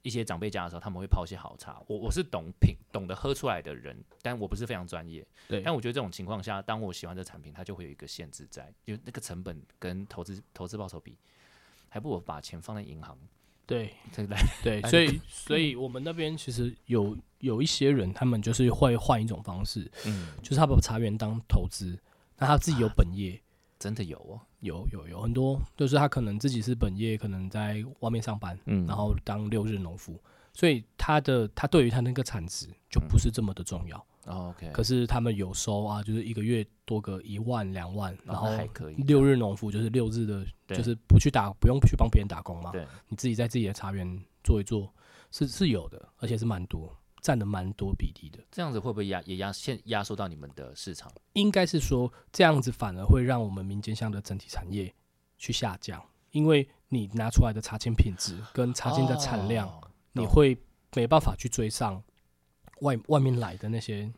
[0.01, 1.79] 一些长辈家的时候，他们会泡一些好茶。
[1.85, 5.23] 我我是懂品、懂得喝出来的人，但我不是非常专业。
[5.47, 11.15] 对，但我觉得这种情况下，当我喜欢这产品，它就会有一个限制在，就那个成本跟投资投资报酬比，
[11.87, 13.15] 还不如把钱放在银行。
[13.65, 21.97] 对对来对， 所以所以我们那边其实有有一些人，他们就是会换一种方式，嗯，就是他把茶园当投资，
[22.37, 23.41] 那他自己有本业。
[23.77, 30.17] 真的有哦，有有有很多，就是他可能自己是本业，可能在外面上班，嗯然后当六日农夫，
[30.53, 34.03] 所以他的他对于他那个产值就不是这么的重要。
[34.25, 38.95] 哦 OK，可是他们有收啊，就是一个月多个一万两万，然后还可以。
[38.95, 44.93] 六日农夫就是六日的，就是不去打，不用去帮别人打工嘛，对，你自己在自己的茶园做一做，
[45.31, 48.39] 是是有的，而且是蛮多，占的蛮多比例的。
[48.51, 51.11] 这样子会不会压也压现压缩到你们的市场？
[51.33, 54.93] 应该是说这样子反而会让我们民间乡的整体产业
[55.37, 59.81] 去下降，因为你拿出来的茶青品质跟茶青的产量，哦
[60.13, 60.57] 你会
[60.95, 62.01] 没办法去追上
[62.81, 64.11] 外外面来的那些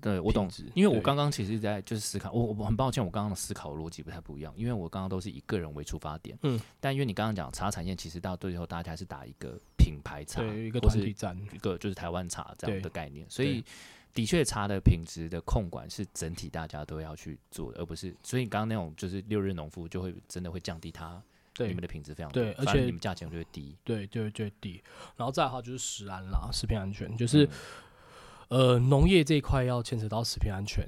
[0.00, 13.64] 对我懂，因为我对刚刚其实在就是思考，我我很抱歉，我刚刚的思考逻辑不太不一样，因为我刚刚都是以个人为出发点，嗯，但因为你刚刚讲茶产业，其实到最后大家是打一个品牌茶，对一个团体战，一个就是台湾茶这样的概念，所以
[14.14, 21.20] 的确茶的品质的控管是整体大家都要去做的，而不是所以刚刚那种就是六日农夫就会真的会降低它
[21.58, 24.82] 你对们的品质非常多，对而且你们价钱就会低，对，就会就会低。
[25.16, 27.50] 然后再来的话就是食安啦，食品安全，就是、嗯
[28.50, 30.84] 呃农业这一块要牵扯到食品安全，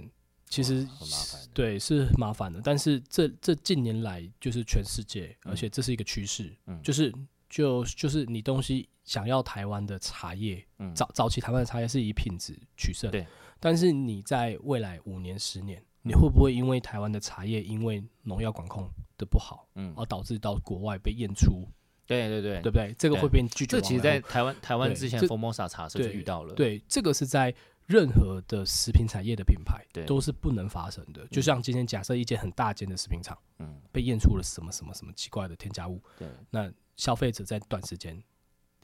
[0.48, 2.60] 其实哇很麻烦对是麻烦的。
[2.60, 6.82] 但是这这近年来就是全世界，而且这是一个趋势，嗯。
[6.82, 7.14] 就是
[7.48, 10.92] 就就是你东西想要台湾的茶叶，嗯。
[10.92, 13.24] 早早期台湾的茶叶是以品质取胜，对。
[13.60, 18.90] 但是你在未来五年、十年，你会不会因为台湾的茶叶因为农药管控
[19.22, 21.64] 的不好，嗯，而导致到国外被验出，
[22.06, 22.60] 对对对。
[22.60, 22.92] 对不对？
[22.98, 27.54] 这个会被拒绝这其实，在台湾台湾之前 Formosa 茶社遇到了，对，这个是在
[27.86, 31.26] 任何的食品产业的品牌对都是不能发生的。
[31.28, 38.20] 就像今天假设一间很大间的食品厂嗯，被验出了什么什么什么奇怪的添加物，对，那消费者在短时间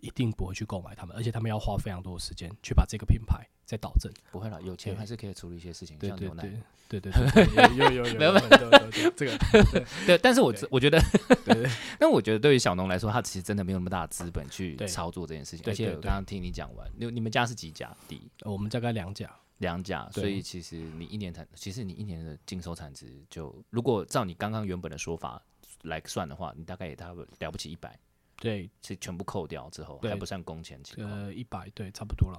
[0.00, 4.12] 一定不会去购买他们，而且他们要花非常多的时间去把这个品牌再导正。
[4.30, 6.42] 不会了，有钱对还是可以处理一些事情，像牛奶。
[6.42, 6.52] 对。
[6.90, 7.44] 对对 对，
[7.76, 8.48] 有有有有没有没有。
[8.48, 9.38] 有有有这个
[10.06, 10.66] 对，但是我对。
[10.70, 10.98] 我觉得，
[11.44, 11.54] 对。
[11.54, 14.88] 对但我觉得对于小农来说，他其实真的没有那么大的资本去对。
[14.88, 15.62] 操作这件事情。
[15.66, 18.30] 而且我刚刚听你讲完，你你们家是几家地？
[18.40, 20.22] 我们大概两家，两家，对。
[20.22, 25.42] 所以其实你一年产，其实你一年的净收产值就，如果照你刚刚原本的说法
[25.82, 27.94] 来算的话，你大概也差不多了不起一百，
[28.40, 31.24] 对，是全部扣掉之后还不算工钱情况。
[31.24, 32.38] 呃，一百对，差不多了。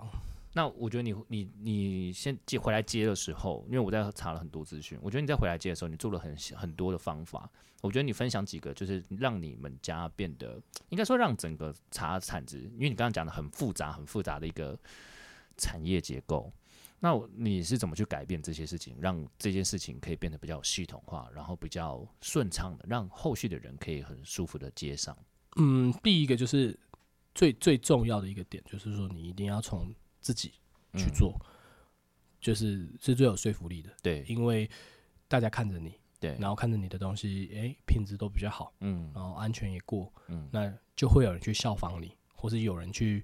[0.53, 7.49] 那我觉得你你你先接回来接的时候，因为我在查了很多资讯，我觉得你在回来接的时候，你做了很很多的方法。
[7.81, 14.77] 我觉得你分享几个，就是让你们家变得，应该说让整个茶产值，因为你刚刚讲的很复杂、很复杂的一个
[15.55, 16.51] 产业结构。
[16.99, 25.15] 那我你是怎么去改变这些事情，让这件事情可以变得比较系统化，然后比较顺畅的，让后续的人可以很舒服的接上？
[25.59, 26.77] 嗯，第一个就是
[27.35, 30.49] 最最重要的一个点，就是说你一定要从自己
[30.93, 31.39] 去嗯做，
[32.39, 34.69] 就是是最有说服力的，对因为
[35.27, 43.23] 大家看着你，对，然后看着你的东西，诶，品质都比较好，嗯然后安全也过，嗯那就会有人去效仿你，或是有人去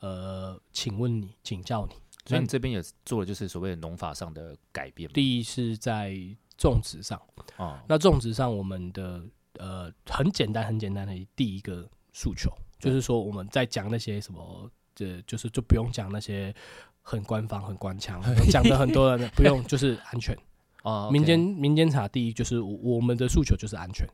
[0.00, 1.94] 呃请问你、请教你。
[2.26, 5.10] 所以你这边也做了就是所谓的农法上的改变。
[5.12, 6.16] 第一是在
[6.56, 7.20] 种植上，
[7.58, 9.22] 哦，那种植上我们的
[9.58, 16.54] 呃很简单很简单的第一个诉求，就是说我们在讲那些什么，这就是就不用讲那些
[17.02, 20.36] 很官方很官腔，讲的很多人不用，就是安全。
[20.84, 24.06] 哦，民间民间茶第一就是我我们的诉求就是安全。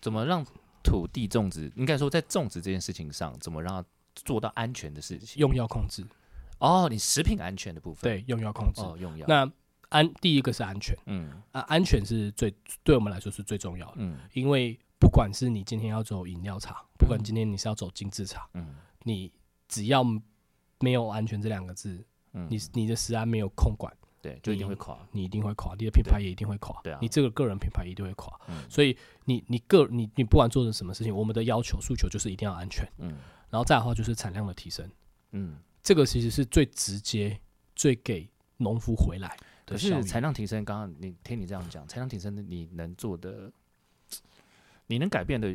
[0.00, 0.44] 怎么让
[0.82, 5.40] 土地种植，应该说在种植这件事情上，怎么让它做到安全的事情？
[5.40, 6.04] 用药控制，
[6.58, 8.82] 哦，你食品安全的部分，，对，用药控制。
[8.82, 9.48] 哦，用药，那
[9.92, 11.30] 安第一个是安全嗯。
[11.52, 12.52] 啊，安全是最
[12.82, 14.18] 对我们来说是最重要的，嗯。
[14.32, 18.74] 因为不管是你今天要走饮料厂，不管今天你是要走精致茶，嗯。
[19.04, 19.30] 你
[19.68, 20.02] 只要
[20.80, 28.40] 没有安全这两个字，嗯，你你的食安没有控管，对，就一定会垮，你一定会垮，你的品牌也一定会垮，对啊你这个个人品牌一定会垮。
[28.48, 28.68] 嗯。
[28.68, 33.16] 所以你你个你你不管做的什么事情，我们的要求诉求就是一定要安全，嗯。
[33.50, 34.88] 然后再来的话就是产量的提升，
[35.32, 35.58] 嗯。
[35.82, 37.40] 这个其实是最直接、
[37.74, 39.76] 最给农夫回来可。
[39.76, 43.50] 是产量提升，刚刚你听你这样讲，产量提升，你能做的
[44.86, 45.54] 你能改变的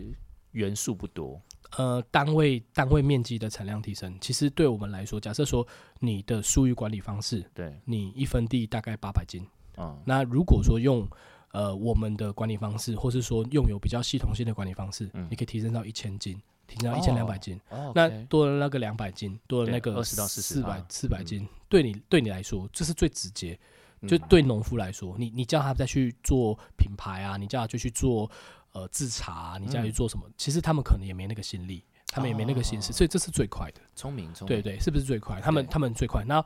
[0.52, 1.42] 元素不多。
[1.78, 5.68] 呃，单位单位面积的产量提升，其实对我们来说，假设说
[6.00, 11.06] 你的疏于管理方式，对，你一分地大概八百斤，嗯，那如果说用
[11.52, 17.60] 呃我们的管理方式，或是说用有比较系统性的管理方式，嗯你可以提升到一千斤，提升到一千两百斤。
[17.70, 23.60] 哦那多了那个两百斤，多了那个对20到40四百四百斤，对你对你来说，这是最直接。
[24.06, 28.30] 就嗯对农夫来说，你你叫他再去做品牌啊，你叫他就去做
[28.74, 33.82] 呃制茶啊、你叫他去做什么，其实他们可能也没那个心力，他们也没那个心思，哦所以这是最快的。
[33.96, 35.42] 聪明聪明，对对，是不是最快？
[35.42, 36.24] 他们他们最快。
[36.26, 36.44] 那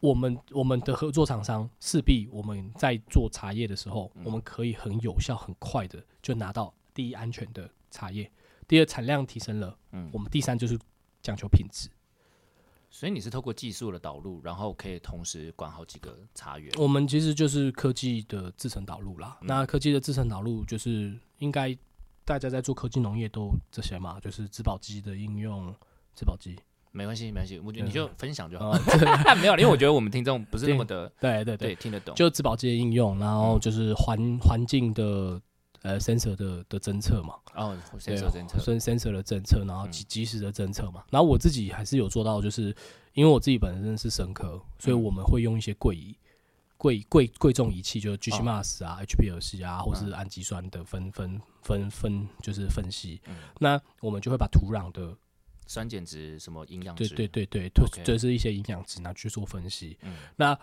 [0.00, 8.30] 我们我们的合作厂商势必我们在做茶叶的时候，嗯我们可以很有效、很快的就拿到第一安全的茶叶，
[8.66, 10.78] 第二产量提升了，嗯我们第三就是
[11.22, 11.88] 讲求品质。
[12.90, 16.72] 所以你是透过技术的导入，然后可以同时管好几个茶园。
[16.76, 19.38] 我们其实就是科技的制成导入啦。
[19.40, 21.76] 嗯那科技的制成导入就是应该
[22.24, 25.74] 大家在做科技农业都这些嘛，就是植保机的应用，
[26.14, 26.56] 植保机。
[26.92, 28.70] 没关系，没关系，我觉得嗯你就分享就好。
[28.70, 28.80] 哦，
[29.40, 32.12] 没有，因为我觉得我们听众不是那么的对对对，对听得懂。
[32.16, 35.40] 就植保机的应用，然后就是环环境的
[35.82, 41.04] 呃 sensor 的的侦测嘛，哦，对先测 sensor 的侦测，然后嗯及及时的侦测嘛。
[41.10, 42.74] 然后我自己还是有做到，就是
[43.14, 46.16] 因为我自己本身是生科，所以嗯我们会用一些贵仪。
[46.76, 53.20] 贵贵贵重仪器，就是哦 GCMAS 啊、HPLC 啊，或是氨基酸的分分分分，就是分析。
[53.26, 55.14] 嗯那我们就会把土壤的，
[55.66, 59.98] 酸碱值什么营养对值，对对对，OK 这是一些营养值拿去做分析。
[60.00, 60.58] 嗯那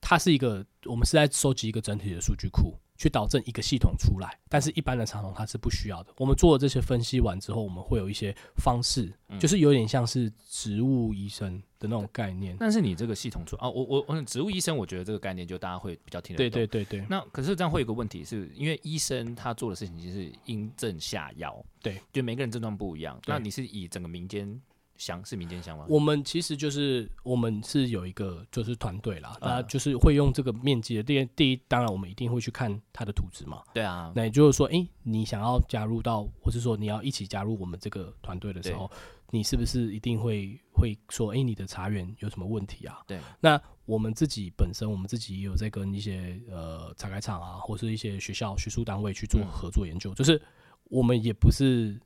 [0.00, 4.38] 它是一个，我们是在收集一个整体的数据库，去导正一个系统出来。
[4.50, 6.12] 但是，一般的长龙它是不需要的。
[6.18, 12.56] 我们做了这些分析完之后，我们会有一些方式，嗯就是有点像是植物医生的那种概念。
[12.58, 16.60] 但是你这个系统出啊，我我我植物医生，我觉得这个概念就大家会比较听得对懂。
[16.60, 23.20] 对对对，那可是这样会有个问题，是因为医生他做的事情就是因症下药，对，就每个人症状不一样。
[23.26, 24.60] 那你是以整个民间
[24.98, 25.86] 乡是民间乡吗？
[25.88, 33.62] 我们其实就是我们是有一个就是团队啦，那嗯就是会用这个面积的第一第一，当然我们一定会去看它的图纸嘛。
[33.72, 38.90] 对啊，那也就是说，哎，你想要加入到，或是说你要一起加入我们这个团队的时候，
[39.30, 43.00] 你是不是一定会会说，哎，你的茶园有什么问题啊？
[43.06, 50.40] 对，那我们自己本身，我们自己也有在跟一些呃茶改厂啊，或是一些学校学术单位去做嗯合作研究，就是
[50.84, 51.98] 我们也不是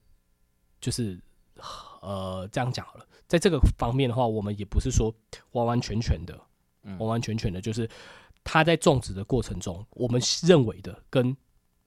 [0.81, 1.19] 就是
[2.03, 5.15] 呃这样讲好了，在这个方面的话，我们也不是说
[5.53, 6.38] 完完全全的，
[6.83, 6.99] 嗯。
[6.99, 7.88] 完完全全的，就是
[8.45, 11.35] 他在种植的过程中，我们认为的跟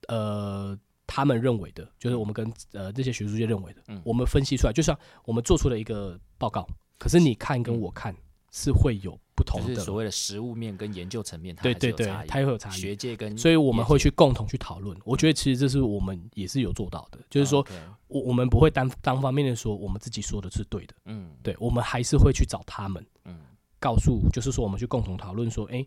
[0.07, 0.75] 呃
[1.05, 4.01] 他们认为的，就是我们跟呃这些学术界认为的，嗯。
[4.03, 8.15] 我们分析出来，就像我们做出了一个报告，可是你看跟我看
[8.51, 12.79] 是会有不同的，就是所谓的实物面跟研究层面，它对对对它会有差异。
[12.79, 14.97] 学界跟所以我们会去共同去讨论。
[15.03, 17.65] 我觉得其实这是我们也是有做到的，就是说
[18.07, 21.31] 我我们不会单单方面的说我们自己说的是对的，嗯。
[21.43, 23.37] 对我们还是会去找他们，嗯。
[23.79, 25.85] 告诉就是说我们去共同讨论说，哎、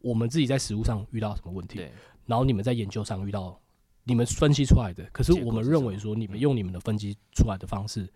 [0.00, 1.80] 我们自己在实物上遇到什么问题，
[2.26, 3.58] 然后你们在研究上遇到
[4.02, 6.40] 你们分析出来的，可是我们认为说你们嗯。
[6.40, 8.12] 用你们的分析出来的方式，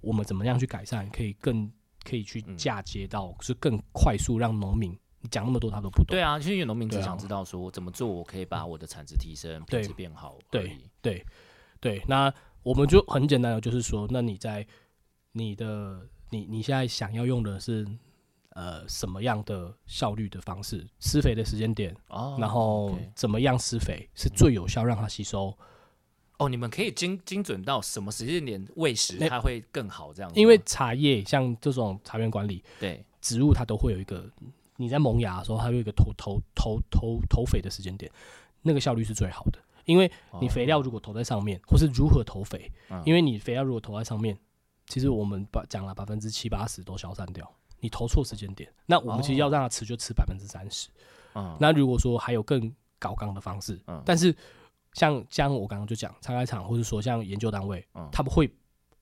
[0.00, 1.70] 我们怎么样去改善，可以更
[2.04, 2.56] 可以去嗯。
[2.56, 7.06] 嫁接到是更快速让农民，你讲那么多他都不懂，对啊，其实有农民只对啊。
[7.06, 10.76] 想知道说怎么做，我可以把我的产值提升，品质变好对。
[11.00, 11.24] 对
[11.80, 14.66] 对，那我们就很简单的，就是说，那你在
[15.32, 17.86] 你的你你现在想要用的是
[18.50, 25.56] 呃什么样的效率的方式，施肥的时间点，哦，然后怎么样施肥是最有效让它吸收？
[26.44, 30.40] 哦，你们可以精精准到什么时间点喂食，那它会更好这样子。
[30.40, 34.28] 因为茶叶像这种茶园管理，对植物它都会有一个，
[34.76, 38.10] 你在萌芽的时候，它有一个投投投投投肥的时间点，
[38.62, 39.58] 那个效率是最好的。
[39.84, 42.70] 因为你肥料如果投在上面，或是如何投肥，
[43.04, 44.38] 因为你肥料如果投在上面，
[44.86, 47.50] 其实我们把讲了百分之七八十都消散掉。
[47.80, 50.88] 你投错时间点，那我们其实要让它吃就吃百分之三十。
[51.34, 54.32] 嗯那如果说还有更高纲的方式，嗯但是
[54.94, 58.50] 像像我刚刚就讲，参开厂或者说像研究单位，嗯他们会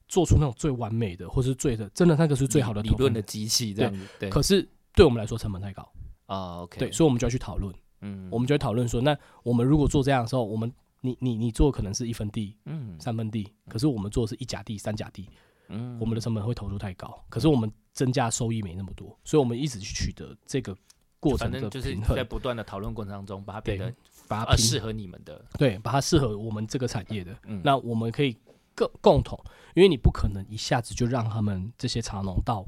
[0.08, 4.06] 做出那种最完美的，或是最的，真的那个是最好的理论的机器这样子。
[4.18, 4.28] 对。
[4.28, 5.88] 可是对我们来说成本太高，
[6.26, 8.28] 啊，OK，对，所以我们就要去讨论，嗯。
[8.30, 12.98] 我们就会讨论说，那我们如果做这样的时候，我们你你你做可能是一分地、嗯。
[13.00, 15.28] 三分地，可是我们做的是一甲地、三甲地，
[15.68, 15.98] 嗯。
[16.00, 20.76] 我们的成本会投入太高，可是我们增加收益没那么多，所以我们一直去取得这个
[21.18, 23.96] 过程的反正就是在不断的讨论过程当中，把它变对得呃
[24.30, 25.44] 把它平适合你们的。
[25.58, 28.36] 对，把它适合我们这个产业的，嗯那我们可以
[28.76, 29.36] 共共同，
[29.74, 32.64] 因为你不可能一下子就让他们这些茶农到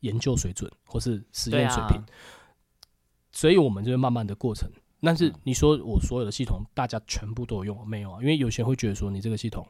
[0.00, 2.04] 研究水准或是实验水平，
[3.32, 4.70] 所以我们就是慢慢的过程。
[5.00, 8.20] 但是嗯你说我所有的系统大家全部都有用没有啊？
[8.20, 9.66] 因为有些人会觉得说你这个系统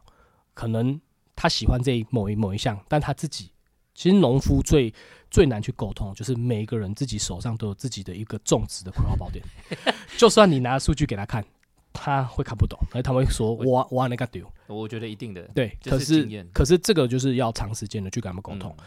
[0.55, 1.01] 可能
[1.34, 3.51] 他喜欢这某一某一项，但他自己
[3.97, 4.92] 其实农夫最
[5.30, 9.42] 最难去沟通，就是每一个人自己手上都有自己的一个种植的葵花宝典，
[10.16, 11.44] 就算你拿数据给他看，
[11.92, 18.84] 他会看不懂，而他会 说我我那个丢，我觉得一定的，对，这可是可是这个就是要长时间的去跟他们沟通，嗯。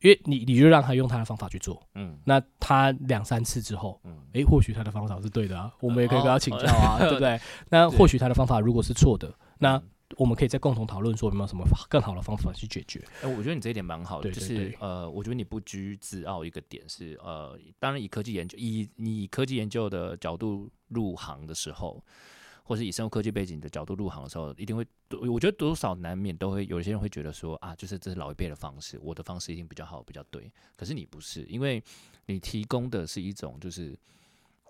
[0.00, 2.18] 因为你你就让他用他的方法去做，嗯。
[2.24, 7.00] 那他两三次之后，嗯，诶，或许他的方法是对的啊，我们也可以跟他请教啊，哦。
[7.00, 7.38] 对不对？
[7.68, 9.82] 那 或许他的方法如果是错的，那嗯
[10.16, 13.02] 我们可以再共同讨论说有没有什么更好的方法去解决。
[13.22, 22.02] 哎、我觉得你这一点蛮好的，就是呃，我觉得你不拘自傲一个点是呃，当然以科技研究以你以科技研究的角度入行的时候，
[22.64, 24.84] 或是以生物科技背景的角度入行的时候，一定会，
[25.28, 30.50] 我觉得多少难免都会有些人会觉得说啊，就是这是老一辈的方式，我的方式一定比较好，比较对。
[30.76, 31.82] 可是你不是，因为
[32.26, 33.96] 你提供的是一种就是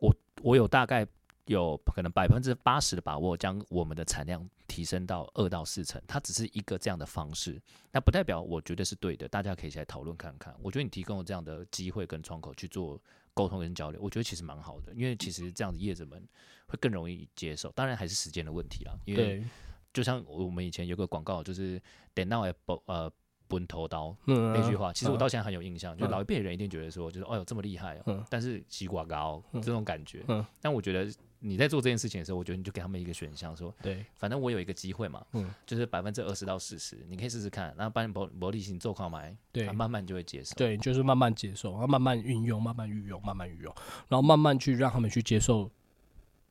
[0.00, 1.06] 我我有大概
[1.46, 7.60] 有可能百分之八十的把握将我们的产量提升到二到四成，它只是一个这样的方式，
[7.90, 10.54] 那不代表我觉得是对的，大家可以一起来讨论看看。
[10.62, 13.00] 我觉得你提供了这样的机会跟窗口去做
[13.34, 16.22] 沟通跟交流，我觉得其实蛮好的，因为其实这样子业者们
[16.66, 18.96] 会更容易接受，当然还是时间的问题啦。
[19.04, 19.44] 因为，
[19.92, 21.80] 就像我们以前有个广告，就是
[22.14, 22.42] 等到
[22.86, 23.12] 呃
[23.50, 25.18] 奔头刀嗯那句话，其实我嗯。
[25.18, 26.10] 到现在很有印象，就嗯。
[26.10, 28.24] 老一辈的人一定觉得说，就是哦哟这么厉害哦，嗯。
[28.30, 29.60] 但是西瓜高嗯。
[29.60, 30.24] 这种感觉。
[30.28, 30.46] 嗯。
[30.60, 35.52] 但我觉得你在做这件事情的时候，我觉得你就给他们一个选项，说对，反正我有一个机会嘛，嗯。
[35.66, 39.70] 就是百分之二十到四十，你可以试试看，然后把你薄薄利型做靠买，对。
[39.72, 40.54] 慢慢就会接受。
[40.54, 43.74] 对，就是慢慢接受，然后慢慢运用，慢慢运用，慢慢运用，
[44.08, 45.70] 然后慢慢去让他们去接受，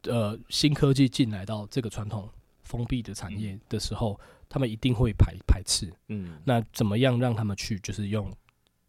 [0.04, 2.30] 呃，新科技进来到这个传统
[2.70, 5.92] 封闭的产业的时候，他们一定会排排斥。
[6.08, 8.32] 嗯那怎么样让他们去，就是用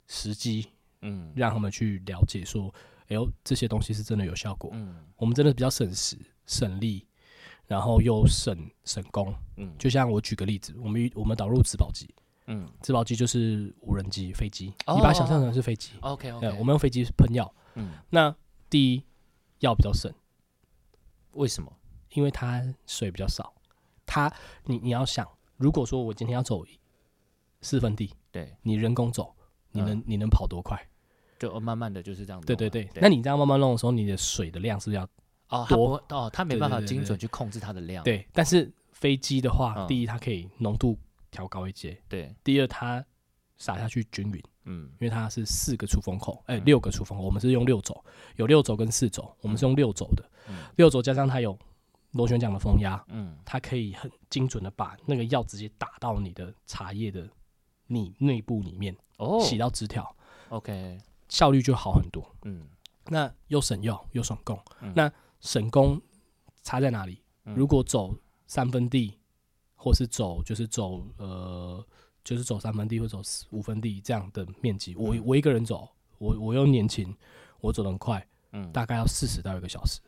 [0.06, 0.66] 时机
[1.00, 2.72] 嗯让他们去了解说，
[3.08, 4.70] 哎呦，这些东西是真的有效果。
[4.74, 6.14] 嗯我们真的比较省时、
[6.46, 7.06] 省力，
[7.66, 8.54] 然后又省
[8.84, 9.34] 省工。
[9.56, 12.06] 嗯就像我举个例子，我们我们导入植保机，
[12.48, 15.92] 嗯植保机就是无人机、飞机，哦你把它想象成是飞机。
[16.02, 17.50] ，OK 对我们用飞机喷药。
[17.76, 18.34] 嗯那
[18.68, 19.02] 第一
[19.60, 20.12] 药比较省，
[21.32, 21.72] 为什么？
[22.14, 23.54] 因为它水比较少。
[24.10, 24.32] 它
[24.64, 25.24] 你你要想，
[25.56, 26.64] 如果说我今天要走
[27.60, 29.32] 四分地，对，你人工走，
[29.70, 30.76] 你能、嗯你能跑多快？
[31.38, 32.46] 就慢慢的就是这样子。
[32.46, 35.04] 对对对，那你这样慢慢弄的时候，你的水的量是不是要
[35.48, 38.02] 哦，他不多哦，他没办法精准去控制它的量。
[38.02, 38.26] 对？
[38.32, 40.98] 但是飞机的话，嗯第一它可以浓度
[41.30, 43.04] 调高一些，对，第二它
[43.58, 48.04] 撒下去均匀，嗯因为它是四个出风口，哎、嗯六个出风口，我们是用六轴，
[48.36, 51.56] 有六轴跟四轴，我们是用六轴的，嗯六轴加上它有
[52.12, 53.36] 螺旋桨的风压，嗯。
[53.44, 57.28] 它可以很精准的把那个药直接打到你的茶叶的
[57.86, 59.40] 你内部里面，哦。
[59.40, 60.16] 洗到枝条
[60.48, 60.98] ，，OK，
[61.28, 62.34] 效率就好很多。
[62.42, 62.68] 嗯。
[63.06, 64.92] 那又省药又省工，嗯。
[64.94, 66.00] 那省工
[66.62, 67.22] 差在哪里？
[67.44, 67.54] 嗯。
[67.54, 68.14] 如果走
[68.46, 69.18] 三分地，
[69.74, 71.84] 或是走就是走呃
[72.22, 75.22] 就是走三分地或走四五分地这样的面积，我嗯。
[75.24, 75.88] 我一个人走，
[76.18, 77.16] 我我又年轻，
[77.60, 80.00] 我走得很快，嗯，大概要四十到一个小时。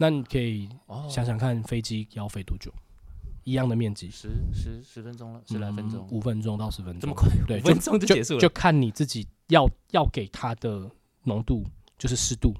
[0.00, 2.72] 那你可以哦想想看，飞机要飞多久？
[3.44, 8.40] 一样的面积，十十十分钟了，十来分钟，五分钟到十分钟，这么快，对，五分钟就就结束了。
[8.40, 10.90] 就看你自己要要给它的
[11.24, 11.62] 浓度，
[11.98, 12.54] 就是湿度。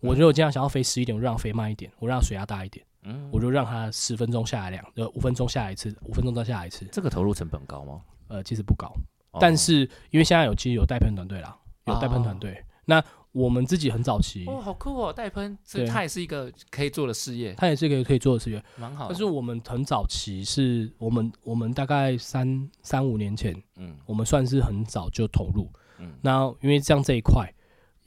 [0.00, 6.86] 我嗯如果这样想要飞十一点，我就让它飞慢一点，我让它水压大一点，嗯我就让它十分钟下来两，呃，五分钟下来一次，五分钟再下来一次。
[6.92, 8.02] 这个投入成本高吗？
[8.28, 8.88] 呃，其实不高，
[9.30, 11.56] 哦但是因为现在有其实有带喷团队啦，
[11.86, 12.62] 有带喷团队。
[12.88, 13.02] 那
[13.36, 18.62] 我们自己很早期，哦，好酷哦，代喷，所以它也是一个可以做的事业，它也是一个可以做的事业。
[18.76, 19.08] 蛮好。
[19.08, 25.70] 但是我们很早期是我们我们大概三三五年前，嗯我们算是很早就投入。
[25.98, 27.46] 嗯那因为这样这一块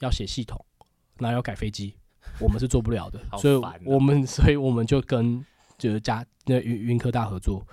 [0.00, 0.58] 要写系统，
[1.18, 1.94] 那要改飞机，
[2.40, 3.54] 我们是做不了的好，所以
[3.84, 5.44] 我们所以我们就跟
[5.78, 7.64] 就是加那云云科大合作，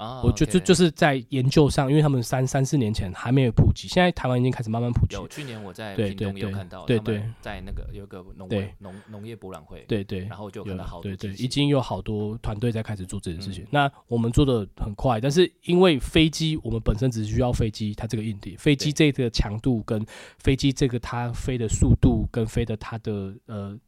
[0.00, 5.14] 啊，我就就就是是在研究上，因为他们三三四年前还没有普及，现在台湾已经开始慢慢普及。
[5.14, 7.22] 有去年我在对屏东对对有看到，对对。
[7.42, 8.74] 在那个有个农对。
[8.78, 13.64] 农农业博览会，对对，然后就有有看到好多对对，已经有好多团队在开始做这件事情。
[13.64, 13.68] 嗯。
[13.70, 20.02] 那我们做的很快，但是因为飞机，我们本身只需要飞机它这个硬体，飞机这个强度跟
[20.38, 23.78] 飞机这个它飞的速度跟飞的它的呃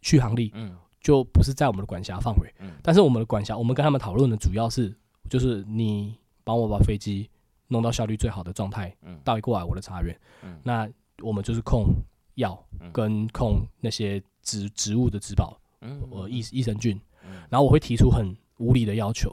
[0.00, 0.74] 续航力，嗯。
[1.00, 2.52] 就不是在我们的管辖范围。
[2.58, 2.72] 嗯。
[2.82, 4.92] 但是我们的管辖，我们跟他们讨论的主要是，
[5.28, 7.28] 就是你帮我把飞机
[7.68, 9.20] 弄到效率最好的状态，嗯。
[9.22, 10.18] 带过来我的茶园。
[10.42, 10.58] 嗯。
[10.64, 10.88] 那
[11.22, 11.92] 我们就是控
[12.34, 12.90] 药嗯。
[12.92, 16.00] 跟控那些植植物的植保，嗯。
[16.10, 16.98] 呃益益生菌。
[17.24, 17.42] 嗯。
[17.50, 19.30] 然后我会提出很无理的要求，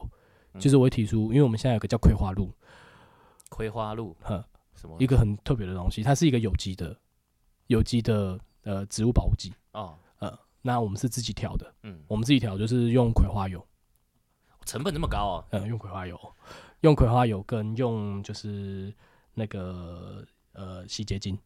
[0.53, 0.59] 嗯。
[0.59, 2.51] 就是我会提出，因为我们现在有个叫葵花露，
[3.49, 4.97] 葵花露呵，什么？
[4.99, 6.97] 一个很特别的东西，它是一个有机的
[7.67, 9.53] 有机的呃植物保护剂。
[9.71, 9.97] 哦。
[10.19, 12.01] 呃，那我们是自己调的，嗯。
[12.07, 13.65] 我们自己调就是用葵花油。
[14.65, 15.45] 成本那么高哦。
[15.51, 16.19] 嗯，用葵花油，
[16.81, 18.93] 用葵花油跟用就是
[19.33, 21.37] 那个呃洗洁精，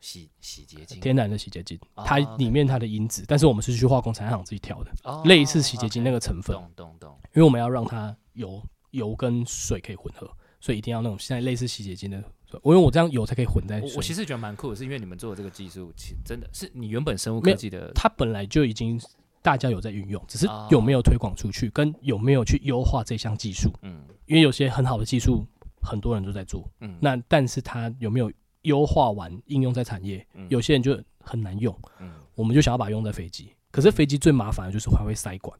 [0.00, 7.18] 洗洗洁精，天然的洗洁精，哦它 OK 里面它的因子，但是我们是去化工产厂自己调的，哦类似洗洁精那个成分，懂懂懂。
[7.34, 12.18] 因为我们要让它油油跟水可以混合，所以一定要那种现在类似洗洁精的，
[12.62, 13.90] 因为我这样油才可以混在水。
[13.90, 19.00] 我我其实觉得蛮酷的，是因为你们做的这个技术，其实真的是你原本生物科技的它本来就已经
[19.42, 23.70] 大家有在运用，只是哦有没有推广出去，跟有没有去优化这项技术。
[23.82, 25.44] 嗯因为有些很好的技术，
[25.82, 28.32] 很多人都在做，嗯，那但是它有没有
[28.62, 30.26] 优化完应用在产业？
[30.34, 33.52] 嗯有些人就很难用，嗯我们就想要把它用在飞机。
[33.70, 35.58] 可是飞机最麻烦的就是还会塞管，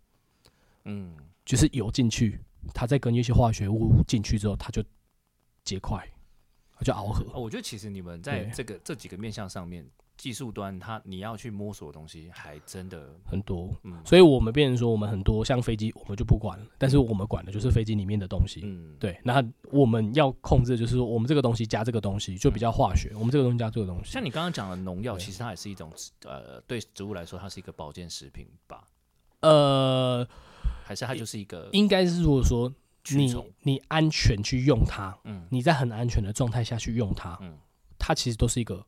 [0.85, 1.15] 嗯
[1.45, 2.41] 就是油进去，
[2.73, 4.83] 它再跟一些化学物进去之后，它就
[5.65, 6.09] 结块，
[6.77, 7.25] 它就螯合。
[7.35, 9.85] 哦，我觉得其实你们在这个这几个面向上面，
[10.23, 18.61] 技术端它你要去摸索的东西，还真的很多，嗯所以我们变成说，我们很多像飞机，我们就不管了，但是我们管的就是飞机里面的东西。
[18.63, 24.13] 嗯对，那我们要控制，就是说我们这个东西加这个东西就比较化学，我们这个东西加这个东西。
[24.13, 25.93] 像你刚刚讲的农药，其实它也是一种
[26.23, 28.85] 呃，对植物来说，它是一个保健食品吧？
[29.41, 30.25] 呃，
[30.85, 32.73] 还是它就是一个应该是如果说
[33.11, 33.35] 你？
[33.63, 37.59] 你安全去用它，嗯你在很安全的状态下去用它，嗯
[37.99, 38.85] 它其实都是一个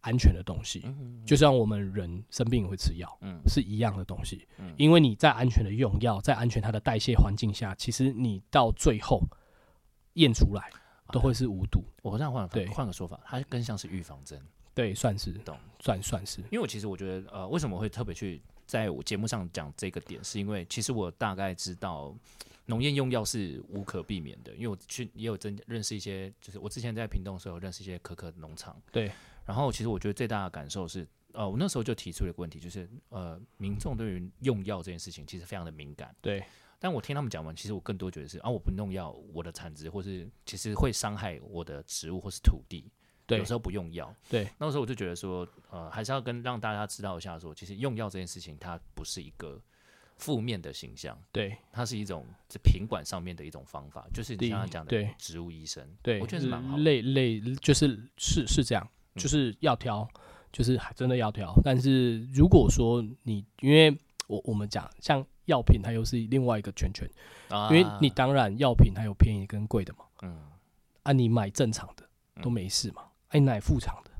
[0.00, 0.82] 安全的东西。
[0.84, 3.40] 嗯就像我们人生病会吃药嗯。
[3.46, 4.74] 是一样的东西，嗯。
[4.76, 9.22] 因为你在安全的用药，在安全它的代谢环境下，其实你到最后
[10.14, 10.70] 验出来
[11.12, 11.82] 都会是无毒。
[12.02, 12.66] 我这样换对。
[12.68, 14.40] 换个说法，它更像是预防针。
[14.72, 15.32] 对，算是。
[15.44, 22.14] 懂，算算是，因为我其实我觉得，呃，为什么会特别去在我节目上讲这个点，是因为其实我大概知道
[22.66, 29.10] 农业用药是无可避免的，因为我去也有真认识一些，就是我之前在屏东的时候认识一些可可农场，对，
[29.44, 36.44] 然后其实我觉得最大的感受是，呃，我那时候就提出了一个问题，就是呃，民众对于用药这件事情其实非常的敏感，对，
[36.78, 42.90] 但我听他们讲完，其实我更多觉得是啊，我不用药，我的产值或是其实会伤害我的植物或是土地。
[43.26, 43.38] 对。
[43.38, 44.12] 有时候不用药。
[44.28, 49.62] 对，那时候我就觉得说，呃，还是要跟让大家知道一下说，其实用药这件事情，它不是一个
[50.16, 51.56] 负面的形象，对。
[51.70, 56.82] 它是一种在品管上面的一种方法，就是你刚刚讲的植物医生，对，我觉得是蛮好的。
[56.82, 60.06] 类类就是是是这样，嗯就是要挑，
[60.52, 61.54] 就是还真的要挑。
[61.64, 63.96] 但是如果说你，因为
[64.26, 67.08] 我我们讲像药品，它又是另外一个圈圈，
[67.48, 67.68] 啊。
[67.70, 70.36] 因为你当然药品它有便宜跟贵的嘛，嗯。
[71.02, 72.04] 啊，你买正常的
[72.42, 74.10] 都嗯没事嘛，哎、你买副厂的，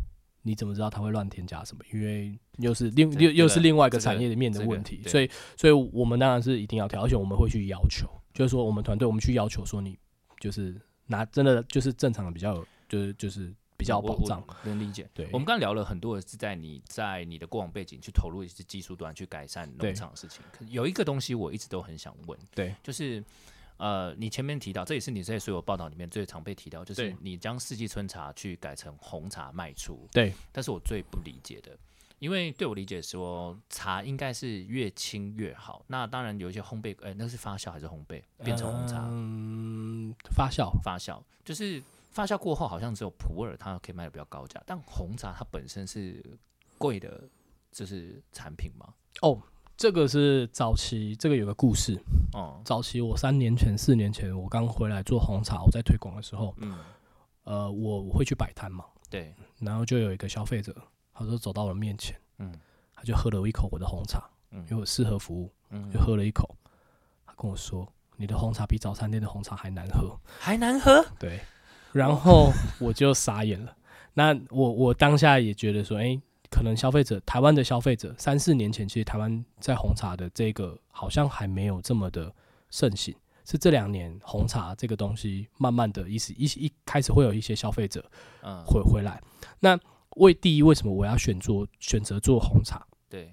[0.42, 1.84] 你怎么知道它会乱添加什么？
[1.92, 5.10] 因为又是另又又是另外一个产业里面的这个问题，对。
[5.10, 9.98] 所以所以我们当然是一定要挑，而且我们会去要求，就是说我们团队我们去要求说你
[10.38, 10.74] 就是
[11.06, 15.08] 拿真的就是正常的比较有，就是就是比较保障，能理解。
[15.14, 20.42] 对我们刚刚聊了很多的是在你在你的过往背景去投入一些技术端去改善农场的事情。
[20.52, 23.24] 可有一个东西我一直都很想问，对，就是
[23.78, 30.06] 呃，你前面提到，这也是你在所有报道里面最常被提到，就是你将四季春茶去改成红茶卖出。
[30.12, 31.76] 对，但是我最不理解的。
[32.18, 35.82] 因为对我理解说，茶应该是越轻越好。
[35.86, 39.08] 那当然有一些烘焙，呃，那是发酵还是烘焙变成红茶？
[39.10, 46.22] 嗯，发酵，发酵就是发酵过后，好像只有普洱它可以卖的比较高价，但红茶它本身是
[46.76, 47.28] 贵的，
[47.70, 48.92] 就是产品嘛。
[49.22, 49.40] 哦，
[49.76, 51.98] 这个是早期，这个有个故事。
[52.32, 56.78] 哦，早期我三年前、四年前，我刚回来做红茶，我在推广的时候，嗯，
[57.44, 60.74] 呃，我我会去摆摊嘛，对，然后就有一个消费者，
[61.12, 62.52] 他说走到我面前，嗯。
[62.92, 64.60] 他就喝了一口我的红茶，嗯。
[64.64, 65.90] 因为我适合服务，嗯。
[65.90, 66.54] 就喝了一口，
[67.24, 70.14] 他跟我说：“你的红茶比早餐店的红茶还难喝。
[70.38, 71.40] 还难喝。”对，
[71.92, 73.76] 然后我就傻眼了。
[74.14, 76.20] 那我我当下也觉得说，哎、
[76.50, 82.32] 可能消费者台湾的消费者三四年前，其实台湾在红茶的这个好像还没有这么的
[82.70, 83.14] 盛行，
[83.44, 88.04] 是这两年红茶这个东西慢慢的一时一一开始会有一些消费者
[88.42, 89.22] 嗯，回回来。
[89.60, 89.78] 那
[90.16, 92.84] 为第一，为什么我要选做选择做红茶？
[93.08, 93.32] 对，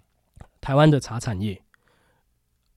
[0.61, 1.59] 台湾的茶产业，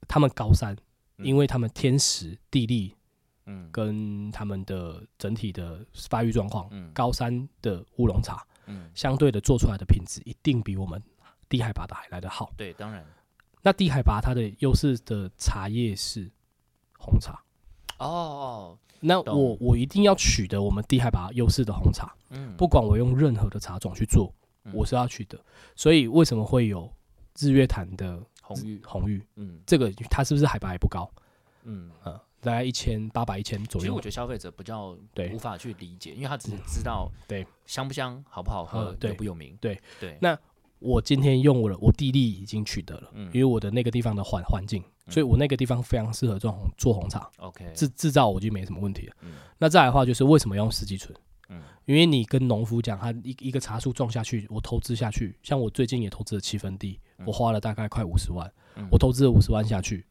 [0.09, 0.75] 他们高山，
[1.19, 2.97] 嗯因为他们天时地利
[3.53, 11.03] 嗯跟他们的整体的发育状况，嗯高山的乌龙茶嗯，相对的做出来的品质一定比我们
[11.49, 12.53] 低海拔的还来的好。
[12.57, 13.05] 对，当然。
[13.63, 16.31] 那低海拔它的优势的茶叶是
[16.97, 17.43] 红茶，
[17.99, 24.33] 哦哦，那我我一定要取得我们低海拔优势的红茶，嗯，不管我用任何的茶种去做，
[24.65, 25.39] 嗯我是要取得。
[25.75, 26.91] 所以为什么会有
[27.39, 29.27] 日月潭的红玉，红玉？
[29.37, 31.11] 嗯这个它是不是海拔也不高？
[31.65, 31.91] 嗯。
[32.07, 34.05] 嗯，大概一千八百一千左右其实我觉。
[34.05, 39.57] 得消费者比较对无法去理解，因为他只是知道对香不香、好不好喝有不有名。
[39.61, 40.37] 对对，那
[40.81, 47.31] 我今天用我的我地利已经取得了，因为我的那个地方的环环境，所以我那个地方非常适合做红做红茶。
[47.37, 49.15] OK，制制造我就没什么问题了。
[49.59, 51.15] 那再来的话就是为什么要用四季春？
[51.51, 58.51] 嗯，因为你跟农夫讲，他一一个茶树种下去，我投资下去，像我最近也投资了七分地，我花了大概快五十万，
[58.91, 60.07] 我投资了五十万下去，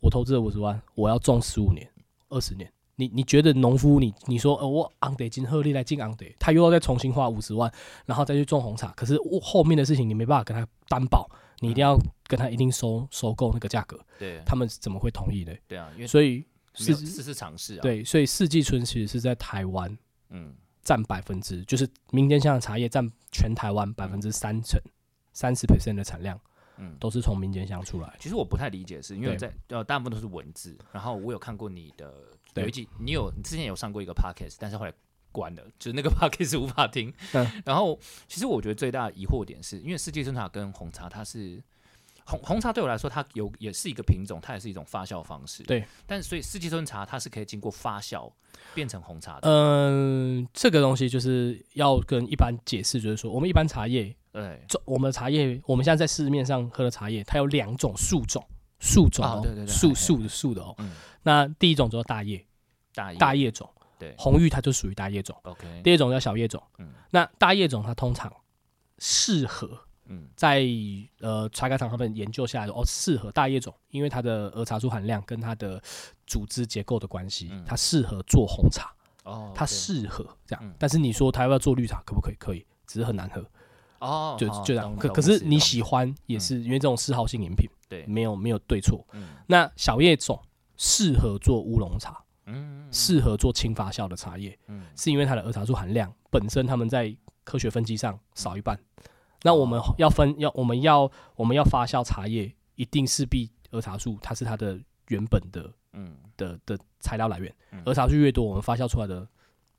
[0.00, 1.88] 我投资了五十万，我要种十五年、
[2.28, 2.70] 二十年。
[2.98, 7.70] 你你觉得农夫，你你说呃我昂得金鹤利来进昂得，他又要再重新花五十万，
[8.06, 11.28] 然后再去种红茶，可是后面的事情你没办法跟他担保，
[11.58, 15.52] 你一定要跟他一定收收购那个价格，对，他们怎么会同意呢？
[15.68, 16.42] 对啊，因为所以
[16.72, 19.94] 是试试尝试啊，对，所以四季春其实是在台湾，
[20.30, 24.80] 嗯，占百分之就是民间香的茶叶占全台湾百分之三成，
[25.34, 26.40] 三十 percent 的产量。
[26.78, 28.16] 嗯，都是从民间乡出来。
[28.20, 30.76] 其实我不太理解，是因为在呃大部分都是文字。
[30.92, 32.12] 然后我有看过你的
[32.54, 34.92] 有一集，你有你之前有上过一个 podcast，但是后来
[35.32, 37.12] 关了，就是那个 podcast 无法听。
[37.64, 37.98] 然后
[38.28, 41.62] 其实我觉得最大的疑惑点是因为世界春茶跟红茶，它是
[42.24, 45.62] 红红茶对我来说，它有也是一个品种，它也是一种发酵方式。
[45.62, 48.30] 对，但所以四季春茶它是可以经过发酵
[48.74, 49.48] 变成红茶的。
[49.48, 54.14] 嗯，这个东西就是要跟一般解释，就是说我们一般茶叶。
[54.36, 58.46] 对，我们的茶叶，我们现在在市面上喝的茶叶，它有两种树种，
[58.78, 60.76] 树种哦，对对对，树树的树的哦。
[61.22, 62.44] 那第一种叫大叶，
[62.94, 63.66] 大叶大叶种，
[63.98, 65.34] 对，红玉它就属于大叶种。
[65.44, 66.62] OK，第二种叫小叶种。
[66.76, 68.30] 嗯，那大叶种它通常
[68.98, 69.70] 适合，
[70.04, 70.62] 嗯，在
[71.20, 75.82] 呃茶改厂他们研究下来的哦，适合大叶种，因为它的儿茶素含量跟它的
[76.26, 78.92] 组织结构的关系，它适合做红茶。
[79.24, 80.74] 哦，它适合这样。
[80.78, 82.34] 但是你说它要不要做绿茶，可不可以？
[82.34, 83.42] 可以，只是很难喝。
[84.00, 84.94] 哦，就就这样。
[84.96, 89.06] 可可是你喜欢也是因为这种嗜好性饮品，对，没有没有对错。
[89.46, 90.40] 那小叶种
[90.76, 98.78] 适合做乌龙茶，嗯，适合做轻发酵的茶叶，嗯，是因为它的儿茶素含量本身他们在科学分析上少一半。
[99.42, 104.78] 那我们要分要我们要我们要发酵茶叶，一定势必儿茶素它是它的
[105.08, 107.54] 原本的，嗯的的材料来源。
[107.84, 109.26] 儿茶素越多，我们发酵出来的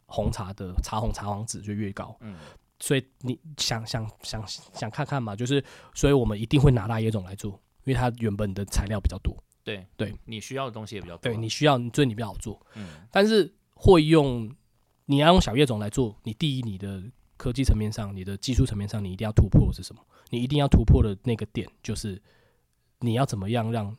[0.06, 2.16] 红茶的茶红茶黄值就越高。
[2.22, 2.36] 嗯。
[2.80, 5.64] 所以你想想想想看看嘛，就是
[5.94, 7.52] 所以我们一定会拿大叶种来做，
[7.86, 9.36] 因为它原本的材料比较多。
[9.64, 11.24] 对对，你需要的东西也比较多。
[11.24, 12.64] 对你需要，所以你比较好做。
[12.76, 14.56] 嗯，但是会用
[15.06, 17.04] 你要用小叶种来做，你第一你的
[17.36, 20.02] 科技层面上，你的技术层面上，你一定要突破的是什么？
[20.30, 22.22] 你一定要突破的那个点就是
[23.00, 23.98] 你要怎么样让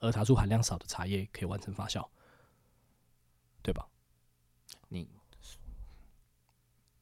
[0.00, 2.06] 儿茶素含量少的茶叶可以完成发酵，
[3.62, 3.86] 对吧？
[4.88, 5.08] 你。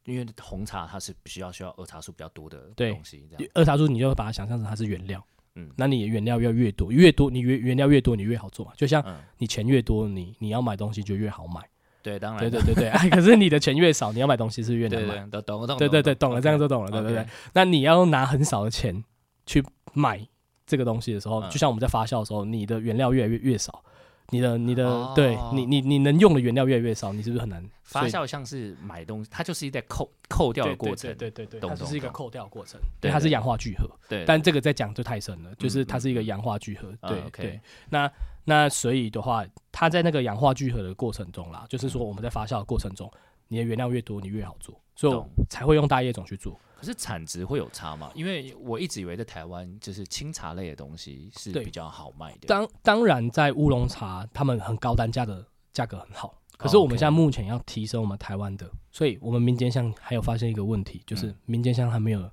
[0.09, 3.51] 因为红茶它是需要需要二茶素比较多的东西，这样。
[3.55, 5.23] 二茶素你就把它想象成它是原料，
[5.55, 9.05] 嗯，那你原料要越多，越多你原原料越多你越好做嘛，就像
[9.37, 11.61] 你钱越多，你你要买东西就越好买，
[12.03, 19.05] 对，当然，对对对对，哎，可是你的钱越少，你要买东西是越难买，懂懂懂，对对对，懂了，这样就懂了，对对对，那你要拿很少的钱
[19.45, 20.27] 去买
[20.67, 23.85] 这个东西的时候，就像我们在发酵的时候，你的原料越来越越少。
[24.31, 28.27] 你的你的对你你你能用的原料越来越少，你是不是很难发酵？
[28.27, 32.79] 像是买东西，它就是一在扣扣掉的过程，对对对，它就是一个扣掉过程。
[33.01, 33.89] 对，它是氧化聚合。
[34.09, 36.93] 对，但这个在讲就太深了，就是它是一个氧化聚合。
[37.09, 38.11] 对对，那
[38.45, 43.11] 那所以的话，它在那个氧化聚合的过程中啦，就是说我们在发酵的过程中，
[43.49, 46.61] 你的原料越多，你越好做，所以才会用大叶种去做。
[46.79, 48.09] 可是产值会有差吗？
[48.15, 52.47] 因为我一直以为在台湾就是清茶类的东西是比较好卖的。
[52.47, 56.41] 当当然，在乌龙茶，他们很高单价的价格很好。
[56.57, 62.31] 可是我们现在目前要提升我们台湾的，所以我们民间香还有发现一个问题，就是民间香还没有，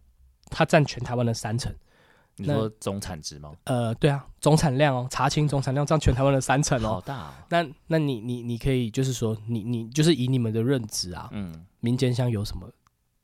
[0.52, 1.74] 它占全台湾的三成。
[2.38, 3.52] 你说总产值吗？
[3.64, 7.30] 呃，对啊，总产量哦，茶青总产量占全台湾的三成哦，好大。
[7.30, 12.70] 哦那那你你你可以就是说，你你就是以你们的认知啊，嗯，民间香有什么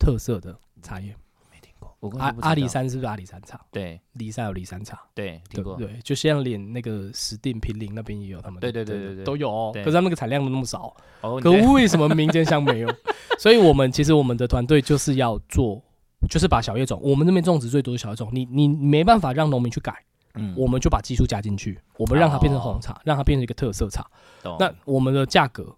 [0.01, 0.57] 特色的？
[0.81, 1.15] 茶叶
[1.51, 3.63] 没听过，阿阿里山是不是阿里山茶？
[3.71, 5.75] 对，骊山有骊山茶，对，听过。
[5.75, 9.71] 对，就像连那个石定平林那边也有他们，对对对对对，都有哦。
[9.75, 10.95] 可是他们那个产量都那么少，
[11.39, 12.91] 可为什么民间香没有？
[13.37, 15.79] 所以我们其实我们的团队就是要做，
[16.27, 24.09] 就是把小叶种，我们这边种植最多的小叶种，你你没办法让农民去改，嗯，我们就把技术加进去，我们让它变成红茶，让它变成一个特色茶。
[24.57, 25.75] 那我们的价格。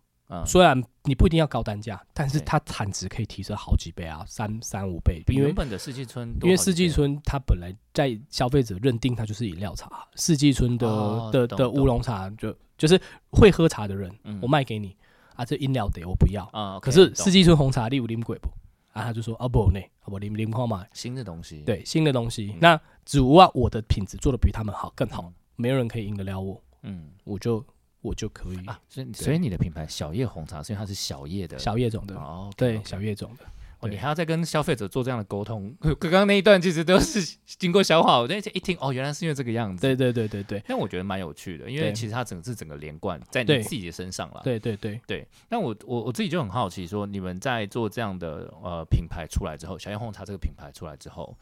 [0.48, 5.22] 虽然你不一定要高单价，但是它产值可以提升好几倍啊，三三五倍。
[5.28, 13.00] 比原本的四季春，因为四季春它本来在消费者认定它就是饮料茶，四季春的的的乌龙茶就就是
[13.30, 14.12] 会喝茶的人，
[14.42, 14.96] 我卖给你
[15.36, 16.80] 啊，这饮料得我不要啊。
[16.80, 18.50] 可是四季春红茶，你有啉贵不？
[18.94, 22.56] 啊，他就说啊不呢，我啉啉看嘛，新的东西，对新的东西。
[22.60, 26.60] 那只不过我的品质做的比他们好更好，没有人可以赢得了我。
[26.82, 27.64] 嗯，我就。
[28.04, 33.46] 我就可以啊，所以所以你的品牌小叶红茶，所以它是小叶的小叶种的哦，对，小叶种的。
[33.80, 35.76] 哦，你还要再跟消费者做这样的沟通。
[36.00, 39.82] 刚刚那一段其实都是经过消化，我那一听哦，原来是因为这个样子。
[39.82, 40.64] 对对对对对。
[40.66, 44.40] 但我觉得蛮有趣的，因为其实它整个是整个连贯在你自己的身上了。
[44.42, 45.28] 对对对对。
[45.50, 51.38] 那我我我自己就很好奇，说你们在做这样的呃品牌出来之后，小叶红茶这个品牌出来之后，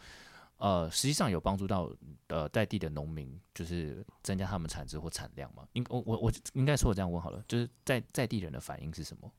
[0.62, 1.91] 呃，实际上有帮助到
[2.28, 5.68] 呃在地的农民，就是增加他们产值或产量吗？
[5.74, 9.32] 应我我我应该说我这样问好了，就是在在地人的反应是什么？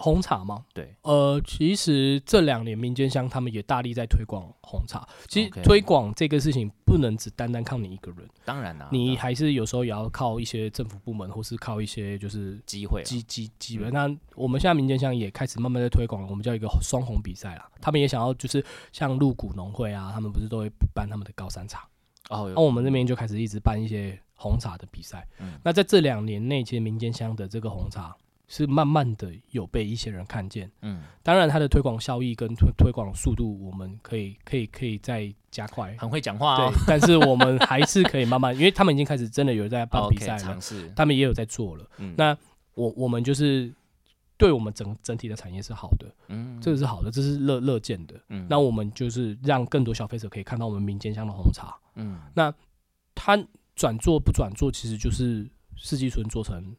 [0.00, 0.64] 红茶吗？
[0.72, 5.04] 对，呃，其实这两年民间乡他们也大力在推广红茶。
[5.26, 13.90] 其实推广这个事情不能只单单靠你一个人，当然啦，你还是有时候也要靠一些政府部门，或是靠一些就是机会、机机机会。
[13.90, 17.68] 那我们现在民间乡也开始慢慢在推广，我们叫一个双红比赛啦。
[17.80, 21.84] 他们也想要就是像鹿谷农会啊，他们不是都会办他们的高山茶
[22.30, 25.26] 哦，那我们这边就开始一直办一些红茶的比赛。
[25.64, 28.16] 那在这两年内，其实民间乡的这个红茶。
[28.50, 35.94] 是慢慢的有被一些人看见，嗯，当然它的推广效益跟推推广速度，我们可以可以可以再加快。
[35.98, 40.58] 很会讲话哦，但是我们还是可以慢慢，因为他们已经开始真的有在办比赛了，
[40.96, 41.86] 他们也有在做了。
[41.98, 42.34] 嗯那
[42.72, 43.70] 我我们就是
[44.38, 48.14] 对我们整整体的产业是好的，嗯，这个是好的，这是乐乐见的。
[48.30, 51.76] 嗯，那我们就是让更多消费者可以看到我们民间乡的红茶。
[51.96, 52.50] 嗯，那
[53.14, 53.38] 他
[53.74, 55.46] 转做不转做，其实就是
[55.76, 56.74] 四季春做成。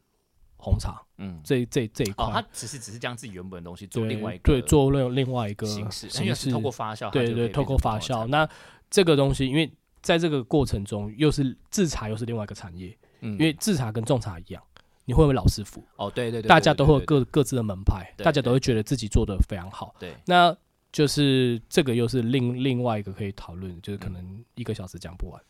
[0.60, 8.26] 红茶，嗯，这这这一块，他只是只是将自己原本的东西做另外一个，对，做另另外一个形式，形式透过发酵，对对，透过发酵。
[8.26, 8.48] 那
[8.90, 14.62] 这个东西，因为在这个过程中，又是制茶，又是另外一个产业，嗯，因为制茶跟种茶一样，
[15.04, 15.82] 你会不会老师傅？
[15.96, 20.14] 哦，对对对，大家都会有各各自的门派，大家都会觉得自己做的非常好，对。
[20.26, 20.56] 那
[20.92, 25.40] 就是这个又是另另外一个可以讨论，就是可能一个小时讲不完。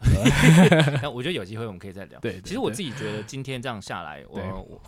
[1.02, 2.20] 那我觉得有机会我们可以再聊。
[2.20, 4.82] 对，其实我自己觉得今天这样下来，我我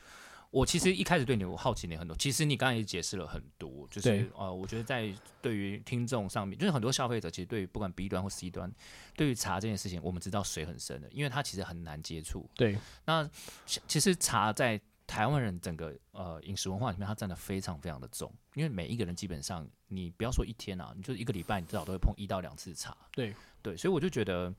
[0.51, 2.17] 我其实一开始对你我好奇你很多。
[2.17, 8.73] 其实你刚才也解释了很多，就是呃，我觉得在对于听众上面，就是很多消费者其实对于不管 B 端或 C 端，
[9.17, 12.49] 对于茶这件事情，我们知道水很深的，因为它其实很难接触。
[12.55, 13.29] 对，那
[13.67, 22.97] 其实茶在台湾人整个呃饮食文化里面，它占的非常非常的重，因为每一个人基本上，你不要说一天啊，你就一个礼拜，你至少都会碰一到两次茶。
[23.13, 24.53] 对对，所以我就觉得。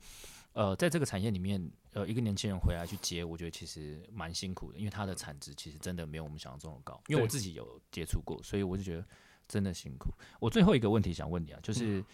[0.54, 7.00] 呃，在这个产业里面，呃，一个年轻人回来去接，我觉得其实蛮辛苦的，因为它的产值其实真的没有我们想象中的高。
[7.08, 9.06] 因为我自己有接触过，所以我就觉得
[9.48, 10.10] 真的辛苦。
[10.38, 12.04] 我最后一个问题想问你啊，就是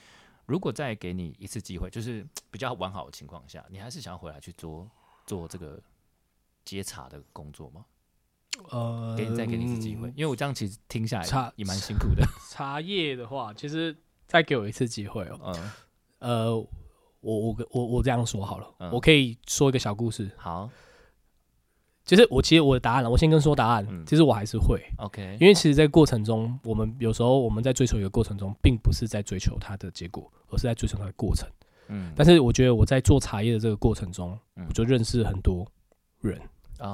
[0.47, 4.89] 如果再给你一次机会，就是比较完好的情况下，你还是想要回来去做
[5.26, 5.82] 做这个
[6.64, 7.84] 接茶的工作吗？
[8.70, 12.24] 呃，给你再给你一次机会，因为我这样其实听下来也蛮辛苦的。
[12.51, 13.97] 茶叶的话，其实
[14.28, 15.41] 再给我一次机会哦。
[15.43, 15.70] 嗯，
[16.20, 16.68] 呃。
[17.21, 20.31] 我我我我这样说好了，我可以说一个小故事。
[20.37, 20.71] 好，
[22.05, 24.05] 其实我其实我的答案了，我先跟说答案。
[24.07, 25.37] 其实我还是会，OK。
[25.41, 31.49] 因为其实，在过程中，我们有时候我们在追求一个过程中，并不是在追求它的结果，而是在追求它的过程。
[31.89, 32.12] 嗯。
[32.16, 34.39] 但是我觉得我在做茶叶的这个过程中，
[34.69, 35.66] 我就认识很多
[36.21, 36.41] 人。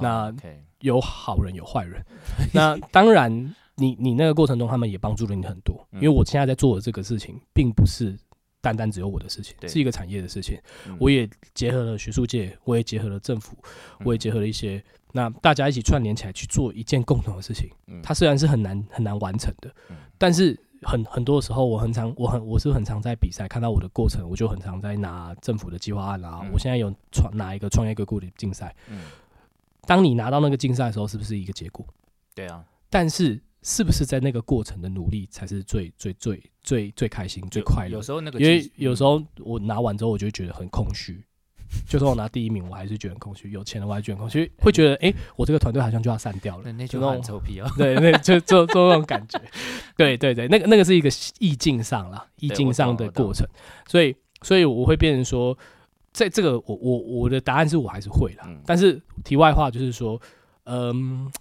[0.01, 0.33] 那
[0.79, 2.03] 有好人有坏人。
[2.51, 5.87] 那当然，你你那个过程中，他们也帮助了你很多。
[5.93, 8.17] 因为我现在在做的这个事情，并不是。
[8.65, 10.59] 单单只有我的事情，是一个产业的事情。
[10.99, 13.55] 我也结合了学术界，我也结合了政府，
[14.03, 17.69] 我也结合了一些，那大家一起串联起来去做一件共同的事情。
[17.85, 19.71] 嗯它虽然是很难很难完成的，
[20.17, 26.41] 但是很很多时候，我很常我很我是很常在比赛看到我的过程，我就很常在拿政府的计划案啊。
[26.51, 28.75] 我现在有创拿一个创业硅谷的竞赛。
[29.85, 31.85] 当你拿到那个竞赛的时候，是不是一个结果？
[32.33, 33.39] 对啊，但是。
[33.67, 37.93] 是不是在那个过程的努力才是最最最最最开心、最快乐？
[37.93, 41.19] 有时候那个，因为有时候我拿完之后，我就觉得很空虚。
[41.89, 43.49] 就算我拿第一名，我还是觉得很空虚。
[43.49, 46.71] 有钱了，我还觉得空虚，会觉得哎，我这个团队好像就要散掉了。
[46.73, 49.41] 那就那种臭屁哦， 对，那就就就那种感觉。
[49.97, 51.09] 对对对，那个那个是一个
[51.39, 53.47] 意境上啦，意境上的过程。
[53.87, 55.57] 所以所以我会变成说，
[56.13, 58.47] 在这个我我我的答案是我还是会了。
[58.63, 60.21] 但是题外话就是说，
[60.65, 61.31] 嗯。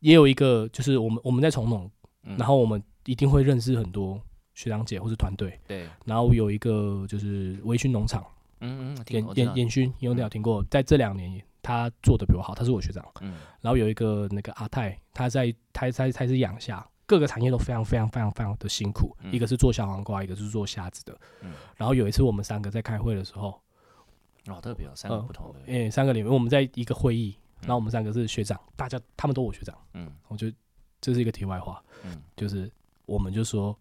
[0.00, 1.90] 也有一个，就是我们我们在从农，
[2.36, 4.20] 然后我们一定会认识很多
[4.54, 5.58] 学长姐或是团队。
[5.66, 8.24] 对，然后有一个就是微醺农场，
[8.60, 10.64] 嗯嗯，烟烟烟熏，有没有听过？
[10.70, 13.04] 在这两年他做的比我好，他是我学长。
[13.20, 19.16] 嗯，然后有一个那个阿泰，他在他他他是养虾，各个产业都非常非常非常非常的辛苦。
[19.32, 21.18] 一个是做小黄瓜，一个是做虾子的。
[21.42, 23.60] 嗯，然后有一次我们三个在开会的时候，
[24.46, 27.36] 哦，特别有三个不同的，诶，三个里面我们在一个会议。
[27.60, 30.56] 然后我们三个是学长，大家他们都我学长，嗯，我觉得
[31.00, 32.70] 这是一个题外话，嗯，就是
[33.06, 33.76] 我们就说，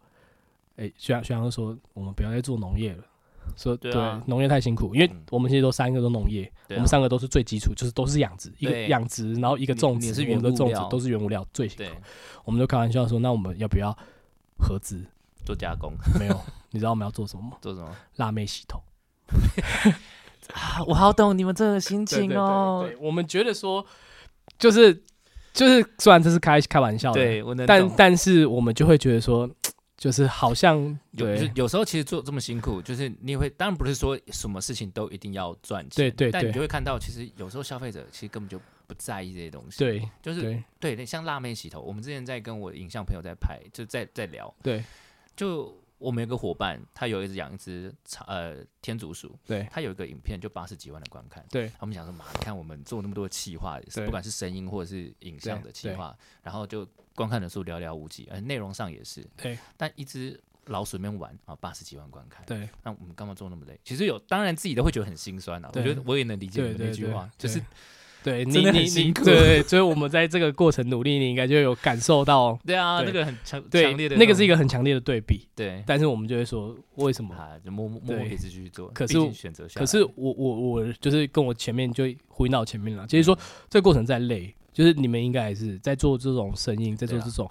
[0.77, 3.03] 哎，学长学长说，我们不要再做农业了，
[3.55, 3.91] 说对，
[4.25, 11.95] 农业太辛苦，因为我们其实都三个都农业，我们三个都是最基础，就是都是养殖，一个养殖，然后一个种植，我们的种植都是原物料最辛苦，
[12.45, 13.97] 我们就开玩笑说，那我们要不要
[14.57, 15.05] 合资？
[15.45, 16.37] 做加工，没有。
[16.71, 17.57] 你知道我们要做什么吗？
[17.63, 17.95] 做什么？
[18.17, 18.83] 辣妹洗头。
[20.53, 22.85] 啊，我好懂你们这个心情哦。
[22.87, 23.85] 对，我们觉得说，
[24.57, 24.93] 就是
[25.53, 29.49] 就是，虽然这是开开玩笑的，对，我能，但但是我们就会觉得说，
[29.97, 30.77] 就是好像
[31.11, 44.83] 有有时候其实做这么辛苦，就是你会，当然不是说什么事情都一定要赚钱，对对，但你就会看到，其实有时候消费者其实根本就不在意这些东西，对，就是对，像辣妹洗头，我们之前在跟我影像朋友在拍，就在在聊，对，
[45.35, 45.75] 就。
[45.97, 47.93] 我们有个伙伴，他有一只养一只
[48.27, 63.79] 呃天竺鼠，对，他有一个影片就八十几万的观看，对，他们想说嘛，你看我们做那么多的企划，不管是声音或者是影像的企划，然后就观看人数寥寥无几，而内容上也是，对，但一只老鼠面玩啊，八十几万观看，对，那我们干嘛做那么累？
[63.83, 67.61] 其实有，当然自己都会觉得很心酸啊，我觉得我也能理解你那句话，就是。
[68.27, 72.59] 对你，你你对，所以我们在这个过程努力，你应该就有感受到。
[72.67, 75.47] 对啊，那个很强强烈的，那个是一个很强烈的对比。
[75.55, 77.33] 对，但是我们就会说，为什么？
[77.63, 78.89] 就默默默默一直继续做。
[78.89, 83.37] 可是选择，可是我我我就是跟我前面就呼应到前面了，就是说
[83.69, 87.49] 这个过程再累，就是你们应该还是在做这种声音，在做这种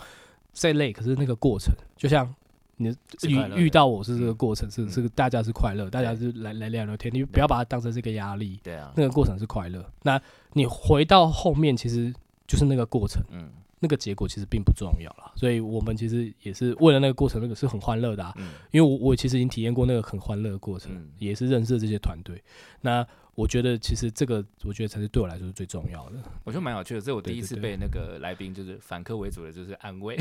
[0.52, 2.34] 再累，可是那个过程就像。
[2.78, 2.88] 你
[3.22, 8.60] 遇遇到我是这个过程，是是大家是快乐，大家是来来聊聊天，你不要把它当成是一个压力。
[8.62, 9.84] 对啊，那个过程是快乐。
[10.02, 10.20] 那
[10.52, 12.12] 你回到后面，其实
[12.46, 13.50] 就是那个过程，嗯，
[13.80, 15.32] 那个结果其实并不重要了。
[15.36, 18.34] 所以我们其实也是为了那个过程，那个是很欢乐的。
[18.36, 22.42] 嗯，因为我我其实已经体验过那个很欢乐的过程，也是认识这些团队。
[22.82, 26.16] 那我觉得其实这个，我觉得才是对我来说是最重要的。
[26.44, 30.18] 我觉得蛮有趣的，这是我第一次被那个来宾就是反客为主的，就是安慰。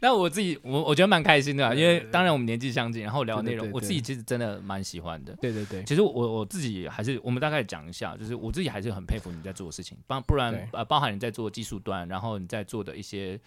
[0.02, 5.34] 那我自己，我我觉得蛮开心的，因为当然我们年纪相近，然后聊内容，我自己其实真的蛮喜欢的。
[5.40, 13.38] 对对对，其实我我自己还是，我们大概讲一下，就是我自己还是很佩服你在做的事情，不不然呃，包含你在做技术端，然后你在做的一些。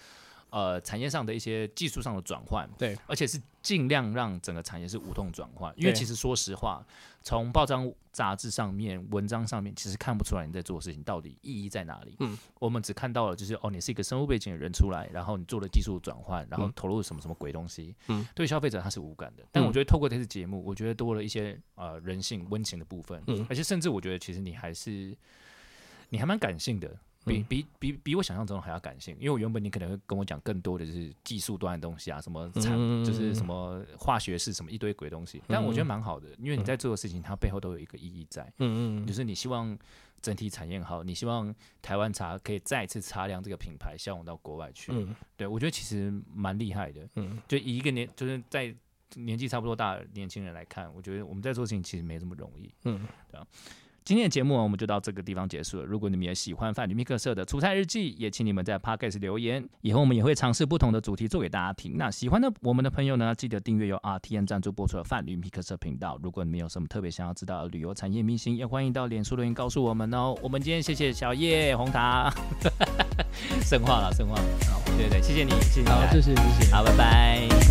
[0.54, 5.74] 呃，产业上的一些技术上的转换，对，而且是尽量让整个产业是无痛转换。
[5.76, 6.86] 因为其实说实话，
[7.24, 12.16] 从报章杂志上面、文章上面，其实看不出来你在做的事情到底意义在哪里。
[12.20, 17.96] 嗯，我们只看到了就是哦，你是一个生物背景的人出来，然后你做了技术转换，然后投入什么什么鬼东西。
[18.10, 19.44] 嗯，对消费者他是无感的。
[19.52, 23.20] 但我觉得透过这次节目，我觉得多了一些呃人性温情的部分。
[23.26, 25.18] 嗯，而且甚至我觉得其实你还是
[26.10, 26.96] 你还蛮感性的。
[27.26, 32.74] 比比比比我想象中还要感性，因为我原本你可能会跟我讲更多的就是技术端的东西啊，什么产
[33.06, 39.78] 就是什么化学式什么一堆鬼东西，但我觉得蛮好的，因为你在做的事情，它背后都有一个意义在，嗯嗯，就是你希望
[40.22, 48.74] 整体产业好，你希望台湾茶可以再次擦亮这个品牌，销往到国外去，嗯，对我觉得其实蛮厉害的，嗯，就以一个年就是在
[49.16, 53.48] 年纪差不多大的年轻人来看，我觉得我们在做事情其实没这么容易，嗯，对啊。
[54.06, 55.86] 今天的节目我们就到这个地方结束了。
[55.86, 59.66] 如果你们也喜欢范旅密克社的出差日记，也请你们在 Podcast 留言。
[59.82, 61.98] 以后我们也会尝试不同的主题做给大家听。
[61.98, 66.20] 那喜欢的我们的朋友呢，记得订阅由 RTN 赞助播出的范旅密克社频道。
[66.22, 70.36] 如果你们有什么特别想要知道的旅游产业明星，也欢迎到脸书留言告诉我们哦。
[70.42, 72.30] 我们今天谢谢小叶红茶，
[73.64, 74.44] 生化了，生化了。
[74.70, 77.63] 好，对对，谢谢你，谢谢，好，谢谢，谢谢，好，拜拜。